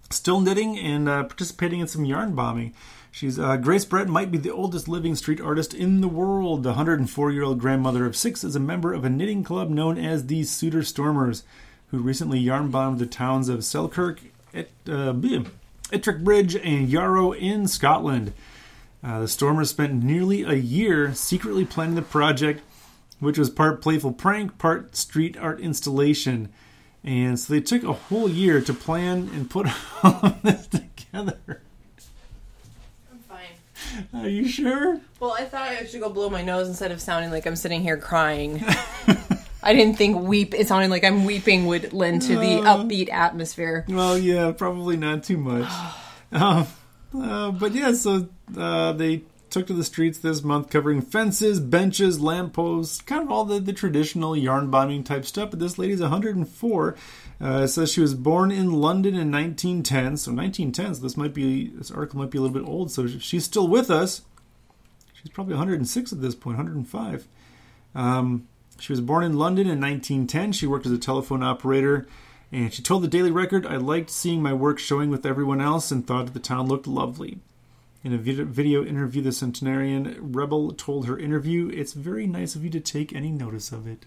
[0.09, 2.73] still knitting and uh, participating in some yarn bombing.
[3.11, 6.63] She's uh, Grace Brett might be the oldest living street artist in the world.
[6.63, 9.97] The 104 year old grandmother of six is a member of a knitting club known
[9.97, 11.43] as the Souter Stormers,
[11.91, 14.19] who recently yarn bombed the towns of Selkirk,
[14.53, 15.13] uh,
[15.91, 18.33] Ettrick Bridge, and Yarrow in Scotland.
[19.01, 22.61] Uh, the Stormers spent nearly a year secretly planning the project,
[23.19, 26.51] which was part playful prank, part street art installation.
[27.05, 29.67] And so they took a whole year to plan and put
[30.03, 31.61] all of this together.
[33.11, 34.23] I'm fine.
[34.23, 34.99] Are you sure?
[35.19, 37.81] Well, I thought I should go blow my nose instead of sounding like I'm sitting
[37.81, 38.65] here crying.
[39.61, 40.55] I didn't think weep.
[40.55, 43.85] It sounding like I'm weeping would lend to the upbeat atmosphere.
[43.87, 45.71] Well, yeah, probably not too much.
[46.31, 46.67] um,
[47.15, 48.27] uh, but yeah, so
[48.57, 49.23] uh, they
[49.55, 53.71] took to the streets this month covering fences, benches, lampposts, kind of all the, the
[53.71, 55.49] traditional yarn bombing type stuff.
[55.49, 56.95] But this lady's 104.
[57.39, 60.17] Uh, says she was born in London in 1910.
[60.17, 62.91] So 1910, so this might be, this article might be a little bit old.
[62.91, 64.23] So she's still with us.
[65.13, 67.25] She's probably 106 at this point, 105.
[67.95, 70.51] Um, she was born in London in 1910.
[70.51, 72.07] She worked as a telephone operator.
[72.51, 75.91] And she told the Daily Record, I liked seeing my work showing with everyone else
[75.91, 77.39] and thought the town looked lovely.
[78.05, 82.69] In a video interview, the centenarian Rebel told her interview, It's very nice of you
[82.69, 84.05] to take any notice of it.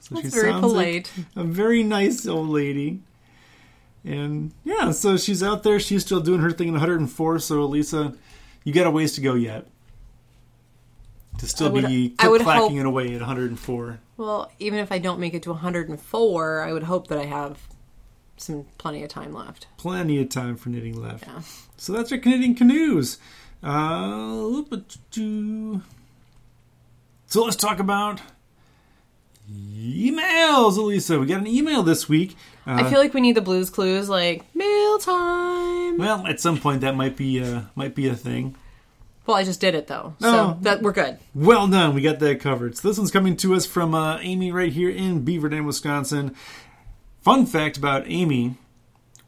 [0.00, 1.10] So That's very polite.
[1.34, 3.00] Like a very nice old lady.
[4.04, 5.80] And yeah, so she's out there.
[5.80, 7.38] She's still doing her thing in 104.
[7.38, 8.14] So, Elisa,
[8.64, 9.66] you got a ways to go yet
[11.38, 13.98] to still would, be click clacking it away at 104.
[14.18, 17.66] Well, even if I don't make it to 104, I would hope that I have
[18.36, 19.66] some plenty of time left.
[19.76, 21.26] Plenty of time for knitting left.
[21.26, 21.42] Yeah.
[21.76, 23.18] So that's our knitting canoes.
[23.62, 24.62] Uh,
[27.26, 28.20] so let's talk about
[29.50, 31.18] emails, Elisa.
[31.18, 32.36] We got an email this week.
[32.66, 35.98] Uh, I feel like we need the Blues Clues, like mail time.
[35.98, 38.56] Well, at some point that might be uh, might be a thing.
[39.26, 41.18] Well, I just did it though, so oh, that we're good.
[41.34, 41.94] Well done.
[41.94, 42.76] We got that covered.
[42.76, 46.34] So this one's coming to us from uh, Amy right here in Beaver Dam, Wisconsin.
[47.22, 48.56] Fun fact about Amy,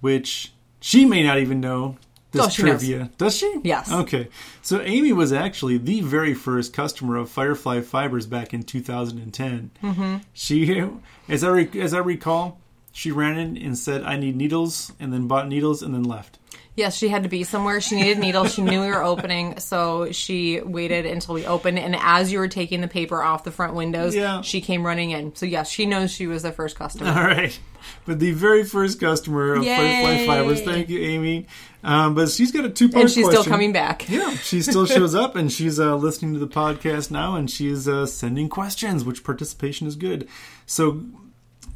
[0.00, 1.96] which she may not even know
[2.32, 2.98] this oh, trivia.
[2.98, 3.08] Knows.
[3.16, 3.60] Does she?
[3.62, 3.90] Yes.
[3.90, 4.28] Okay.
[4.62, 9.70] So Amy was actually the very first customer of Firefly Fibers back in 2010.
[9.82, 10.16] Mm-hmm.
[10.32, 10.90] She,
[11.28, 12.58] as I re- as I recall,
[12.92, 16.38] she ran in and said, "I need needles," and then bought needles and then left.
[16.76, 17.80] Yes, she had to be somewhere.
[17.80, 18.52] She needed needles.
[18.52, 21.78] She knew we were opening, so she waited until we opened.
[21.78, 24.40] And as you were taking the paper off the front windows, yeah.
[24.40, 25.36] she came running in.
[25.36, 27.10] So yes, she knows she was the first customer.
[27.10, 27.56] All right,
[28.06, 30.62] but the very first customer of Firefly Fibers.
[30.62, 31.46] Thank you, Amy.
[31.84, 33.02] Um, but she's got a two part.
[33.02, 33.42] And she's question.
[33.42, 34.08] still coming back.
[34.08, 37.86] Yeah, she still shows up, and she's uh, listening to the podcast now, and she's
[37.86, 40.26] uh, sending questions, which participation is good.
[40.66, 41.04] So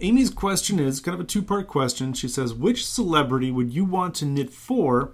[0.01, 2.13] Amy's question is kind of a two part question.
[2.13, 5.13] She says, Which celebrity would you want to knit for?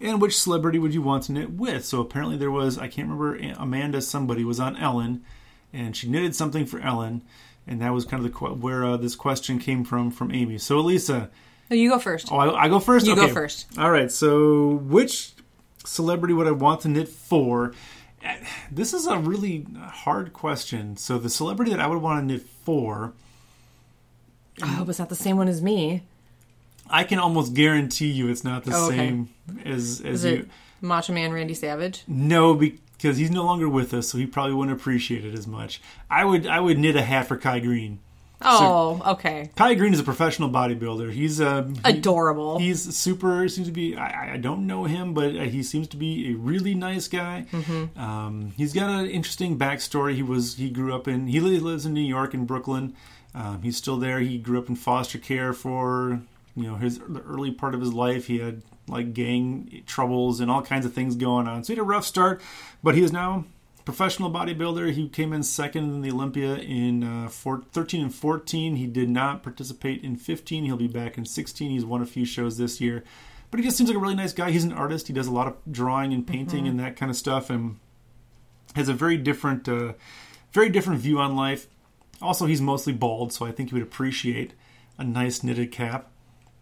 [0.00, 1.84] And which celebrity would you want to knit with?
[1.84, 5.24] So apparently there was, I can't remember, Amanda somebody was on Ellen,
[5.72, 7.22] and she knitted something for Ellen,
[7.66, 10.58] and that was kind of the where uh, this question came from from Amy.
[10.58, 11.30] So Elisa,
[11.70, 12.30] no, you go first.
[12.30, 13.06] Oh, I, I go first.
[13.06, 13.26] You okay.
[13.26, 13.66] go first.
[13.78, 14.10] All right.
[14.10, 15.32] So which
[15.84, 17.72] celebrity would I want to knit for?
[18.70, 20.96] This is a really hard question.
[20.96, 23.12] So the celebrity that I would want to knit for
[24.62, 26.02] I hope it's not the same one as me.
[26.90, 28.96] I can almost guarantee you it's not the oh, okay.
[28.96, 29.28] same
[29.64, 30.30] as as Is you.
[30.30, 30.48] It
[30.80, 32.04] Macho Man Randy Savage?
[32.06, 35.80] No, because he's no longer with us, so he probably wouldn't appreciate it as much.
[36.10, 38.00] I would I would knit a hat for Kai Greene.
[38.40, 39.50] Oh, so, okay.
[39.56, 41.10] Kai Greene is a professional bodybuilder.
[41.10, 42.60] He's uh, he, adorable.
[42.60, 43.48] He's super.
[43.48, 43.96] Seems to be.
[43.96, 47.46] I, I don't know him, but uh, he seems to be a really nice guy.
[47.50, 47.98] Mm-hmm.
[47.98, 50.14] Um, he's got an interesting backstory.
[50.14, 50.54] He was.
[50.54, 51.26] He grew up in.
[51.26, 52.94] He lives in New York in Brooklyn.
[53.38, 54.18] Um, he's still there.
[54.18, 56.20] He grew up in foster care for
[56.56, 58.26] you know his the early part of his life.
[58.26, 61.62] He had like gang troubles and all kinds of things going on.
[61.62, 62.42] So he had a rough start,
[62.82, 63.44] but he is now
[63.78, 64.92] a professional bodybuilder.
[64.92, 68.74] He came in second in the Olympia in uh, four, 13 and 14.
[68.74, 70.64] He did not participate in 15.
[70.64, 71.70] He'll be back in 16.
[71.70, 73.04] He's won a few shows this year.
[73.50, 74.50] But he just seems like a really nice guy.
[74.50, 75.06] He's an artist.
[75.06, 76.70] He does a lot of drawing and painting mm-hmm.
[76.70, 77.78] and that kind of stuff, and
[78.74, 79.92] has a very different, uh,
[80.52, 81.68] very different view on life.
[82.20, 84.52] Also, he's mostly bald, so I think he would appreciate
[84.98, 86.10] a nice knitted cap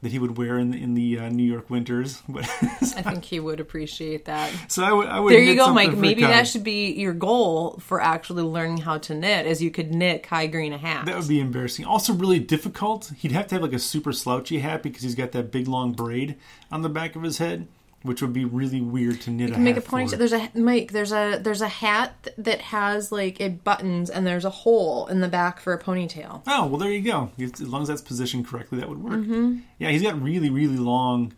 [0.02, 2.22] that he would wear in the, in the uh, New York winters.
[2.28, 4.52] But I think he would appreciate that.
[4.68, 5.08] So I would.
[5.08, 5.96] I would there you go, Mike.
[5.96, 6.28] Maybe Kai.
[6.28, 10.22] that should be your goal for actually learning how to knit, as you could knit
[10.22, 11.06] Kai Greene a hat.
[11.06, 11.86] That would be embarrassing.
[11.86, 13.12] Also, really difficult.
[13.16, 15.92] He'd have to have like a super slouchy hat because he's got that big long
[15.92, 16.36] braid
[16.70, 17.66] on the back of his head
[18.06, 19.48] which would be really weird to knit.
[19.48, 20.10] You can make a point.
[20.10, 20.92] There's a Mike.
[20.92, 25.20] There's a there's a hat that has like it buttons and there's a hole in
[25.20, 26.42] the back for a ponytail.
[26.46, 27.30] Oh well, there you go.
[27.38, 29.14] As long as that's positioned correctly, that would work.
[29.14, 29.58] Mm-hmm.
[29.78, 31.34] Yeah, he's got really really long.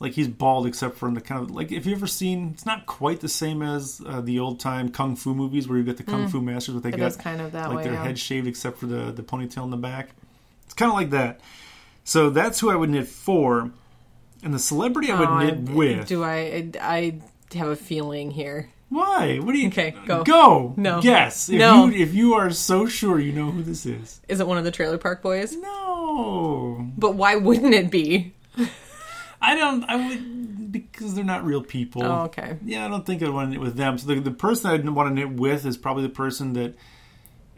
[0.00, 2.66] Like he's bald, except for in the kind of like if you ever seen, it's
[2.66, 5.96] not quite the same as uh, the old time kung fu movies where you get
[5.96, 6.30] the kung mm.
[6.30, 8.02] fu masters, but they it got kind of that like way, their yeah.
[8.02, 10.10] head shaved except for the the ponytail in the back.
[10.64, 11.40] It's kind of like that.
[12.04, 13.70] So that's who I would knit for.
[14.44, 16.06] And the celebrity I would oh, knit I, with.
[16.06, 16.70] Do I?
[16.80, 17.20] I
[17.54, 18.70] have a feeling here.
[18.90, 19.38] Why?
[19.38, 19.68] What do you?
[19.68, 20.22] Okay, go.
[20.22, 20.74] Go.
[20.76, 21.00] No.
[21.02, 21.48] Yes.
[21.48, 21.86] If no.
[21.86, 24.20] You, if you are so sure you know who this is.
[24.28, 25.56] Is it one of the Trailer Park Boys?
[25.56, 26.86] No.
[26.96, 28.34] But why wouldn't it be?
[29.40, 29.82] I don't.
[29.84, 32.04] I would because they're not real people.
[32.04, 32.58] Oh, okay.
[32.64, 33.96] Yeah, I don't think I'd want to knit with them.
[33.96, 36.74] So the, the person I'd want to knit with is probably the person that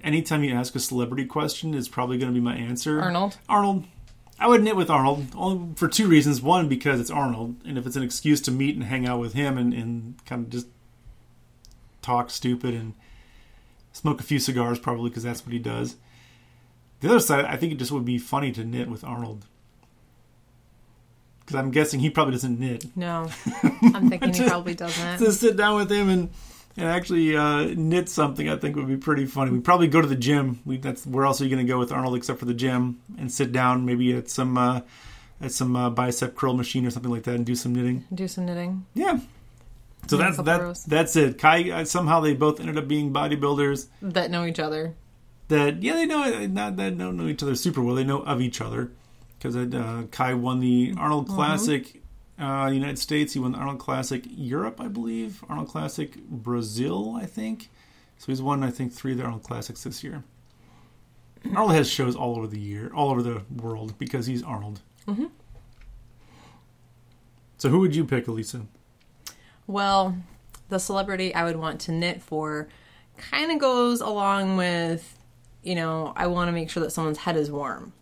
[0.04, 3.00] anytime you ask a celebrity question is probably going to be my answer.
[3.00, 3.38] Arnold.
[3.48, 3.84] Arnold.
[4.38, 6.42] I would knit with Arnold only for two reasons.
[6.42, 9.32] One, because it's Arnold, and if it's an excuse to meet and hang out with
[9.32, 10.66] him and, and kind of just
[12.02, 12.94] talk stupid and
[13.92, 15.96] smoke a few cigars, probably because that's what he does.
[17.00, 19.46] The other side, I think it just would be funny to knit with Arnold.
[21.40, 22.86] Because I'm guessing he probably doesn't knit.
[22.96, 23.30] No,
[23.94, 25.18] I'm thinking he probably doesn't.
[25.18, 26.30] to sit down with him and
[26.76, 29.50] and actually uh, knit something, I think would be pretty funny.
[29.50, 30.60] We'd probably go to the gym.
[30.64, 33.00] We, that's where else are you going to go with Arnold except for the gym
[33.18, 34.80] and sit down maybe at some uh,
[35.40, 38.04] at some uh, bicep curl machine or something like that and do some knitting.
[38.12, 38.86] Do some knitting.
[38.94, 39.20] Yeah.
[40.08, 40.60] So Yeah, that's that.
[40.60, 40.84] rows.
[40.84, 41.38] That's it.
[41.38, 43.88] Kai uh, somehow they both ended up being bodybuilders.
[44.02, 44.94] That know each other.
[45.48, 47.94] That yeah they know not that don't know each other super well.
[47.94, 48.90] They know of each other
[49.38, 52.02] because uh, Kai won the Arnold Classic.
[52.38, 53.32] Uh, United States.
[53.32, 55.42] He won the Arnold Classic Europe, I believe.
[55.48, 57.70] Arnold Classic Brazil, I think.
[58.18, 60.22] So he's won, I think, three of the Arnold Classics this year.
[61.46, 64.80] Arnold has shows all over the year, all over the world because he's Arnold.
[65.06, 65.30] Mhm.
[67.58, 68.66] So who would you pick, Elisa?
[69.66, 70.16] Well,
[70.68, 72.68] the celebrity I would want to knit for
[73.16, 75.18] kind of goes along with,
[75.62, 77.92] you know, I want to make sure that someone's head is warm.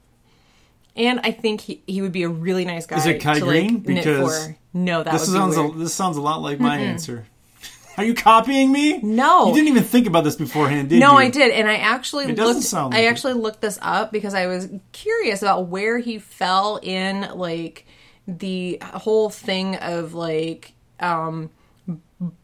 [0.96, 3.40] And I think he, he would be a really nice guy Is it Kai to
[3.40, 3.74] Greene?
[3.74, 4.50] like Because.
[4.72, 7.26] No, that This sounds a, this sounds a lot like my answer.
[7.96, 8.98] Are you copying me?
[9.02, 9.48] No.
[9.48, 11.00] You didn't even think about this beforehand, did you?
[11.00, 12.66] No, I did, and I actually It doesn't looked.
[12.66, 13.08] sound like I it.
[13.08, 17.86] actually looked this up because I was curious about where he fell in like
[18.26, 21.50] the whole thing of like um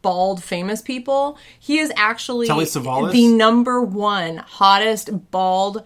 [0.01, 1.37] bald famous people.
[1.59, 5.83] He is actually the number one hottest bald.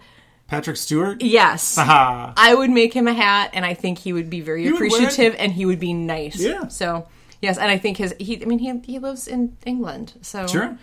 [0.48, 1.22] Patrick Stewart?
[1.22, 1.76] Yes.
[1.76, 2.32] Haha.
[2.36, 5.34] I would make him a hat, and I think he would be very would appreciative,
[5.38, 6.36] and he would be nice.
[6.36, 6.68] Yeah.
[6.68, 7.08] So
[7.42, 8.40] yes, and I think his he.
[8.42, 10.78] I mean, he he lives in England, so Sure.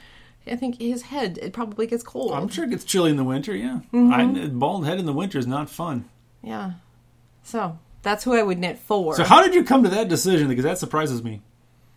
[0.46, 2.34] I think his head it probably gets cold.
[2.34, 3.80] I'm sure it gets chilly in the winter, yeah.
[3.94, 4.14] Mm-hmm.
[4.14, 6.10] I, bald head in the winter is not fun.
[6.42, 6.74] Yeah.
[7.44, 9.16] So that's who I would knit for.
[9.16, 10.50] So how did you come to that decision?
[10.50, 11.42] Because that surprises me.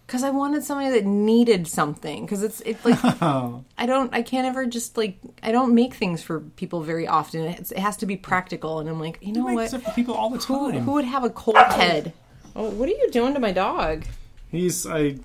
[0.07, 2.25] Because I wanted somebody that needed something.
[2.25, 3.65] Because it's it's like oh.
[3.77, 7.43] I don't I can't ever just like I don't make things for people very often.
[7.43, 9.81] It's, it has to be practical, and I'm like, you know Makes what?
[9.83, 10.83] it for people all the Who, time.
[10.83, 12.13] who would have a cold head?
[12.55, 14.05] Oh, what are you doing to my dog?
[14.51, 15.19] He's I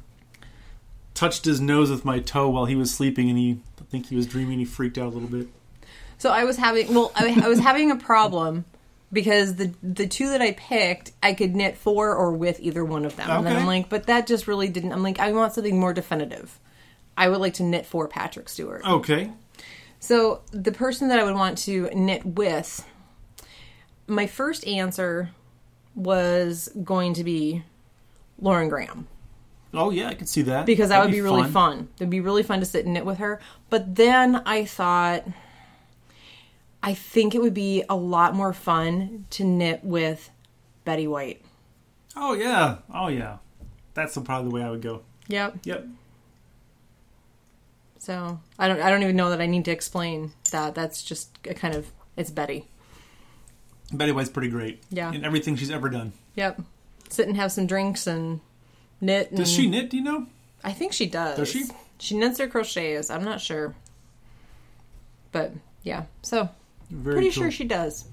[1.13, 4.15] touched his nose with my toe while he was sleeping, and he I think he
[4.15, 4.59] was dreaming.
[4.59, 5.47] He freaked out a little bit.
[6.17, 8.65] So I was having well, I, I was having a problem
[9.11, 13.05] because the the two that I picked, I could knit for or with either one
[13.05, 13.61] of them, and then Okay.
[13.61, 14.91] I'm like, but that just really didn't.
[14.93, 16.59] I'm like, I want something more definitive.
[17.17, 18.85] I would like to knit for Patrick Stewart.
[18.87, 19.31] Okay.
[19.99, 22.85] So the person that I would want to knit with,
[24.07, 25.29] my first answer
[25.93, 27.63] was going to be
[28.39, 29.07] Lauren Graham
[29.73, 31.87] Oh yeah, I could see that because that That'd would be, really fun.
[31.97, 33.39] It'd be really fun to sit and knit with her.
[33.69, 35.23] But then I thought,
[36.83, 40.29] I think it would be a lot more fun to knit with
[40.83, 41.43] Betty White.
[42.15, 42.77] Oh yeah.
[42.93, 43.37] Oh yeah.
[43.93, 45.03] That's probably the way I would go.
[45.27, 45.59] Yep.
[45.63, 45.87] Yep.
[47.99, 48.81] So I don't.
[48.81, 50.73] I don't even know that I need to explain that.
[50.73, 51.91] That's just a kind of.
[52.17, 52.67] It's Betty.
[53.93, 54.81] Betty White's pretty great.
[54.89, 55.11] Yeah.
[55.11, 56.13] In everything she's ever done.
[56.35, 56.61] Yep.
[57.09, 58.39] Sit and have some drinks and
[58.99, 59.29] knit.
[59.29, 59.89] And, Does she knit?
[59.89, 60.27] Do you know?
[60.63, 61.37] I think she does.
[61.37, 61.65] Does she?
[61.99, 63.09] She knits or crochets.
[63.09, 63.75] I'm not sure.
[65.31, 65.53] But
[65.83, 66.49] yeah, so
[66.91, 67.43] Very pretty cool.
[67.43, 68.05] sure she does.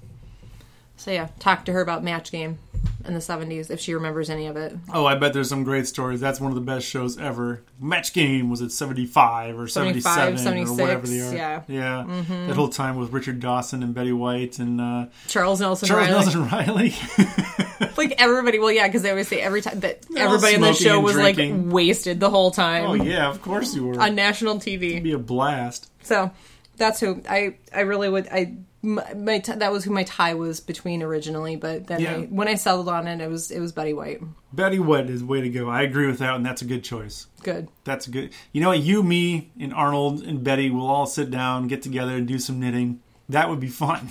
[0.97, 2.59] So yeah, talk to her about Match Game
[3.05, 4.75] in the 70s if she remembers any of it.
[4.93, 6.19] Oh, I bet there's some great stories.
[6.19, 7.61] That's one of the best shows ever.
[7.79, 11.33] Match Game was at 75 or 75, 77 or whatever they are.
[11.33, 11.61] yeah.
[11.69, 12.23] Yeah.
[12.47, 16.21] That whole time with Richard Dawson and Betty White and uh, Charles Nelson Charles Reilly.
[16.21, 16.93] Nelson Reilly.
[17.95, 20.73] Like everybody, well, yeah, because they always say every time that They're everybody in the
[20.73, 21.65] show was drinking.
[21.65, 23.99] like wasted the whole time oh, yeah, of course you were.
[23.99, 24.91] on national TV.
[24.91, 25.89] It'd be a blast.
[26.03, 26.31] So
[26.77, 30.33] that's who I I really would I my, my t- that was who my tie
[30.33, 32.15] was between originally, but then Yeah.
[32.15, 34.21] I, when I settled on it, it was it was Betty White.
[34.53, 35.69] Betty White is way to go.
[35.69, 37.27] I agree with that, and that's a good choice.
[37.43, 37.67] Good.
[37.83, 38.31] That's a good.
[38.51, 38.79] You know what?
[38.79, 42.59] You, me, and Arnold and Betty will all sit down, get together, and do some
[42.59, 43.01] knitting.
[43.27, 44.09] That would be fun.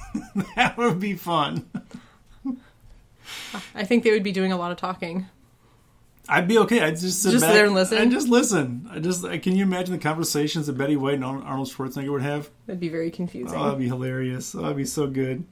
[0.56, 1.68] that would be fun.
[3.74, 5.26] I think they would be doing a lot of talking.
[6.28, 6.80] I'd be okay.
[6.80, 7.98] I'd just sit Just back there and listen?
[7.98, 8.88] and just listen.
[8.90, 12.50] I just can you imagine the conversations that Betty White and Arnold Schwarzenegger would have?
[12.66, 13.56] That'd be very confusing.
[13.56, 14.54] Oh, that'd be hilarious.
[14.54, 15.44] Oh, that'd be so good.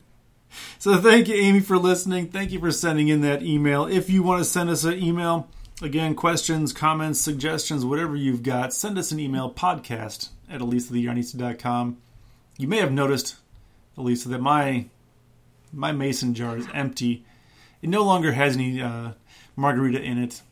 [0.79, 2.29] So thank you, Amy, for listening.
[2.29, 3.87] Thank you for sending in that email.
[3.87, 5.49] If you want to send us an email,
[5.83, 11.97] again, questions, comments, suggestions, whatever you've got, send us an email, podcast at elisatheyarnista.com.
[12.59, 13.37] You may have noticed,
[13.97, 14.87] Elisa, that my
[15.72, 17.24] my mason jar is empty.
[17.83, 19.12] It no longer has any uh,
[19.57, 20.43] margarita in it.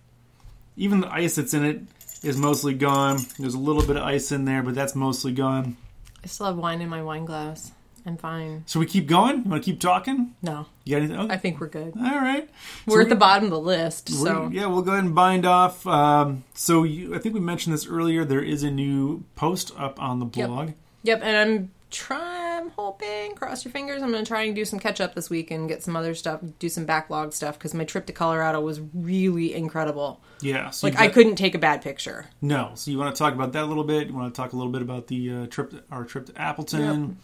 [0.76, 1.82] Even the ice that's in it
[2.22, 3.18] is mostly gone.
[3.38, 5.76] There's a little bit of ice in there, but that's mostly gone.
[6.22, 7.72] I still have wine in my wine glass.
[8.06, 8.64] I'm fine.
[8.66, 9.44] So we keep going.
[9.44, 10.34] You want to keep talking?
[10.42, 11.20] No, You got anything?
[11.20, 11.32] Okay.
[11.34, 11.94] I think we're good.
[11.96, 12.48] All right.
[12.86, 15.46] We're So at the bottom of the list, so yeah, we'll go ahead and bind
[15.46, 15.86] off.
[15.86, 18.24] Um, so you, I think we mentioned this earlier.
[18.26, 20.72] There is a new post up on the blog.
[21.04, 22.43] Yep, and I'm trying,
[22.76, 25.50] hoping, cross your fingers, I'm going to try and do some catch up this week
[25.50, 28.80] and get some other stuff, do some backlog stuff because my trip to Colorado was
[28.92, 30.20] really incredible.
[30.40, 30.70] Yeah.
[30.70, 32.26] So Like, you've I couldn't take a bad picture.
[32.40, 32.72] No.
[32.74, 34.08] So you want to talk about that a little bit?
[34.08, 37.18] You want to talk a little bit about the uh, trip, our trip to Appleton?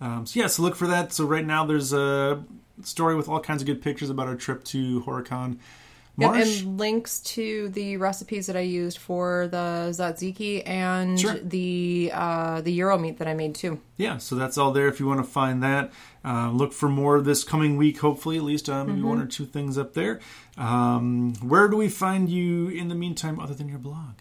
[0.00, 1.12] Um, so yeah, so look for that.
[1.12, 2.44] So right now there's a
[2.82, 5.00] story with all kinds of good pictures about our trip to
[6.18, 11.34] Horicon Yep, and links to the recipes that I used for the tzatziki and Sure.
[11.40, 13.80] the uh, the gyro meat that I made too.
[13.96, 15.92] yeah, so that's all there if you want to find that.
[16.24, 19.44] Uh, look for more this coming week, hopefully, at least uh, maybe one or two
[19.44, 20.20] things up there.
[20.56, 24.14] Um, where do we find you in the meantime, other than your blog?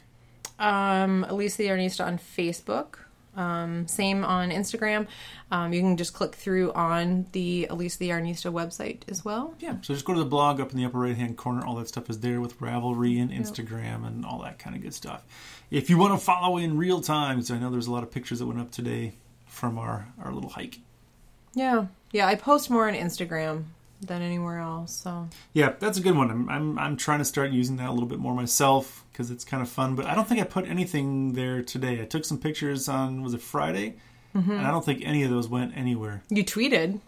[0.60, 2.96] Um, Elisa the Yarnista on Facebook.
[3.36, 5.08] Um, same on Instagram.
[5.52, 9.56] Um, you can just click through on the Elisa the Yarnista website as well.
[9.60, 11.66] Yeah, so just go to the blog up in the upper right hand corner.
[11.66, 14.94] All that stuff is there with Ravelry and Instagram and all that kind of good
[14.94, 15.24] stuff.
[15.72, 18.12] If you want to follow in real time, because I know there's a lot of
[18.12, 19.14] pictures that went up today
[19.48, 20.80] from our, our little hike.
[21.54, 22.28] Yeah, yeah.
[22.28, 23.66] I post more on Instagram
[24.04, 24.94] than anywhere else.
[24.96, 26.30] So Yeah, that's a good one.
[26.32, 29.44] I'm, I'm, I'm trying to start using that a little bit more myself because it's
[29.46, 29.96] kind of fun.
[29.96, 32.02] But I don't think I put anything there today.
[32.02, 33.96] I took some pictures on, was it Friday?
[34.36, 36.24] And I don't think any of those went anywhere.
[36.30, 37.00] you tweeted.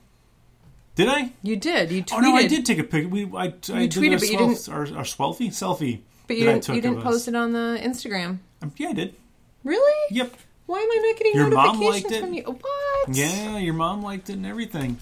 [0.93, 1.31] Did I?
[1.43, 1.91] You did.
[1.91, 2.13] You tweeted.
[2.17, 3.09] Oh, no, I did take a picture.
[3.09, 5.47] We, I, I did tweeted, our, but you swelf- our, our swelfie?
[5.47, 6.01] Selfie.
[6.27, 6.63] But you that I didn't.
[6.65, 7.03] took You didn't us.
[7.03, 8.37] post it on the Instagram.
[8.61, 9.15] Um, yeah, I did.
[9.63, 10.15] Really?
[10.15, 10.35] Yep.
[10.67, 12.21] Why am I not getting Your mom notifications liked it?
[12.21, 12.43] from you?
[12.43, 13.15] What?
[13.15, 14.97] Yeah, your mom liked it and everything.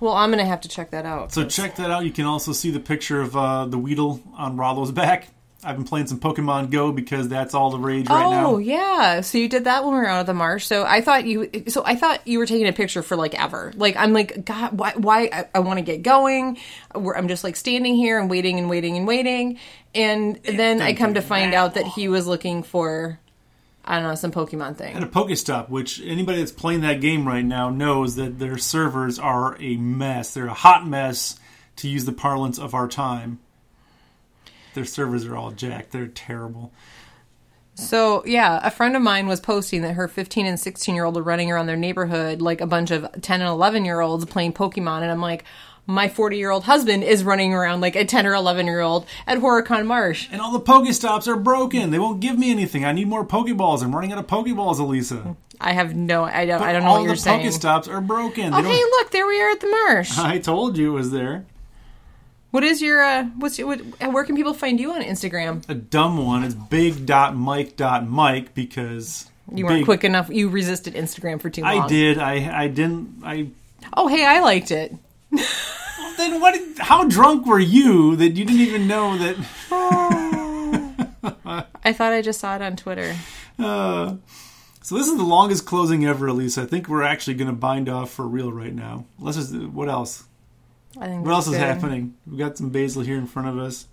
[0.00, 1.32] Well, I'm gonna have to check that out.
[1.32, 2.04] So check that out.
[2.04, 5.28] You can also see the picture of uh, the Weedle on Rollo's back.
[5.64, 8.50] I've been playing some Pokemon Go because that's all the rage right now.
[8.50, 10.64] oh yeah, so you did that when we were out of the marsh.
[10.64, 13.72] So I thought you, so I thought you were taking a picture for like ever.
[13.74, 14.92] Like I'm like, God, why?
[14.96, 15.30] Why?
[15.32, 16.58] I, I want to get going.
[16.94, 19.58] I'm just like standing here and waiting and waiting and waiting,
[19.94, 23.18] and then I come to find out that he was looking for,
[23.86, 24.94] I don't know, some Pokemon thing.
[24.94, 29.18] And a Pokestop, which anybody that's playing that game right now knows that their servers
[29.18, 30.34] are a mess.
[30.34, 31.38] They're a hot mess,
[31.76, 33.38] to use the parlance of our time.
[34.74, 35.92] Their servers are all jacked.
[35.92, 36.72] They're terrible.
[37.74, 41.16] So yeah, a friend of mine was posting that her 15 and 16 year old
[41.18, 44.54] are running around their neighborhood like a bunch of 10 and 11 year olds playing
[44.54, 45.44] Pokemon, and I'm like,
[45.86, 49.06] my 40 year old husband is running around like a 10 or 11 year old
[49.26, 50.28] at Horicon Marsh.
[50.32, 51.90] And all the Pokestops are broken.
[51.90, 52.84] They won't give me anything.
[52.84, 53.82] I need more Pokeballs.
[53.82, 55.36] I'm running out of Pokeballs, Elisa.
[55.60, 57.46] I have no, I don't, I don't know what you're saying.
[57.46, 57.58] All the.
[57.58, 58.52] Pokestops are broken.
[58.52, 60.18] Oh They hey, look, there we are at the marsh.
[60.18, 61.46] I told you it was there.
[62.50, 63.80] What is your, uh, what's your, what,
[64.12, 65.68] where can people find you on Instagram?
[65.68, 70.28] A dumb one is big.mike.mike because You weren't big- quick enough.
[70.30, 71.82] You resisted Instagram for too long.
[71.82, 72.18] I did.
[72.18, 73.22] I I didn't.
[73.24, 73.48] I
[73.94, 74.94] Oh hey, I liked it.
[76.16, 76.58] then what?
[76.78, 79.36] How drunk were you that you didn't even know that?
[81.84, 83.14] I thought I just saw it on Twitter.
[83.58, 84.16] Uh,
[84.82, 86.58] so this is the longest closing ever, Elise.
[86.58, 89.06] I think we're actually going to bind off for real right now.
[89.18, 89.54] Let's just.
[89.54, 90.24] What else?
[91.00, 92.14] I think What else that's is happening?
[92.26, 93.86] We've got some basil here in front of us.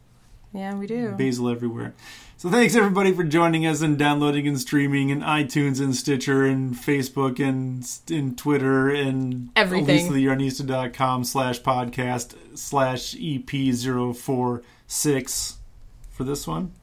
[0.53, 1.11] Yeah, we do.
[1.11, 1.93] Basil everywhere.
[2.37, 6.75] So thanks everybody for joining us and downloading and streaming and iTunes and Stitcher and
[6.75, 10.11] Facebook and and Twitter and Everything.
[10.11, 13.49] ElisaTheYarnista.com slash podcast slash EP
[14.15, 15.57] 046
[16.11, 16.73] for this one.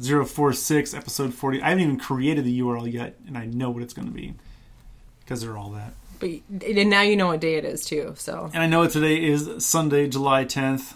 [0.00, 1.62] 046 episode 40.
[1.62, 4.34] I haven't even created the URL yet and I know what it's going to be
[5.20, 5.94] because they're all that.
[6.20, 6.30] But
[6.66, 8.14] and now you know what day it is too.
[8.16, 10.94] So And I know today is Sunday, July 10th.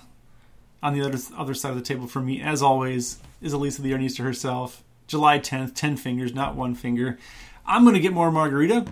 [0.83, 3.93] On the other other side of the table for me, as always, is Elisa the
[3.93, 4.83] Yarnista herself.
[5.07, 7.19] July 10th, 10 fingers, not one finger.
[7.67, 8.87] I'm going to get more margarita.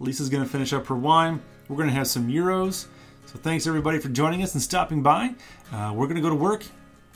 [0.00, 1.40] Lisa's going to finish up her wine.
[1.68, 2.88] We're going to have some gyros.
[3.26, 5.34] So thanks everybody for joining us and stopping by.
[5.72, 6.64] Uh, we're going to go to work.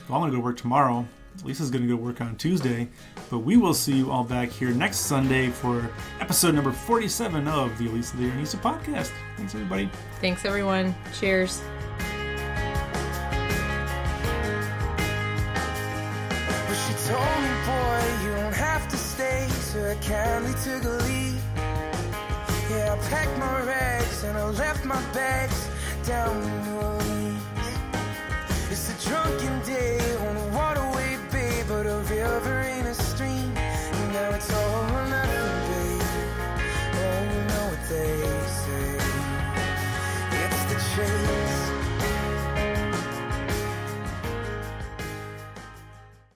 [0.09, 1.05] Well, I'm going to go to work tomorrow.
[1.43, 2.89] Lisa's going to go work on Tuesday.
[3.31, 7.77] But we will see you all back here next Sunday for episode number 47 of
[7.79, 9.11] the Elisa the Yarnista podcast.
[9.37, 9.91] Thanks everybody.
[10.21, 10.95] thanks everyone.
[11.19, 11.61] Cheers.
[17.15, 19.47] Told me, boy, you don't have to stay.
[19.71, 21.43] So I kindly took a leave.
[22.71, 25.61] Yeah, I packed my rags and I left my bags
[26.13, 27.69] down in New Orleans.
[28.73, 33.51] It's a drunken day on a waterway, babe, but a river ain't a stream.
[33.99, 36.09] And now it's all or nothing, babe.
[37.05, 38.17] Oh, you know what they
[38.61, 38.89] say.
[40.43, 41.44] It's the chase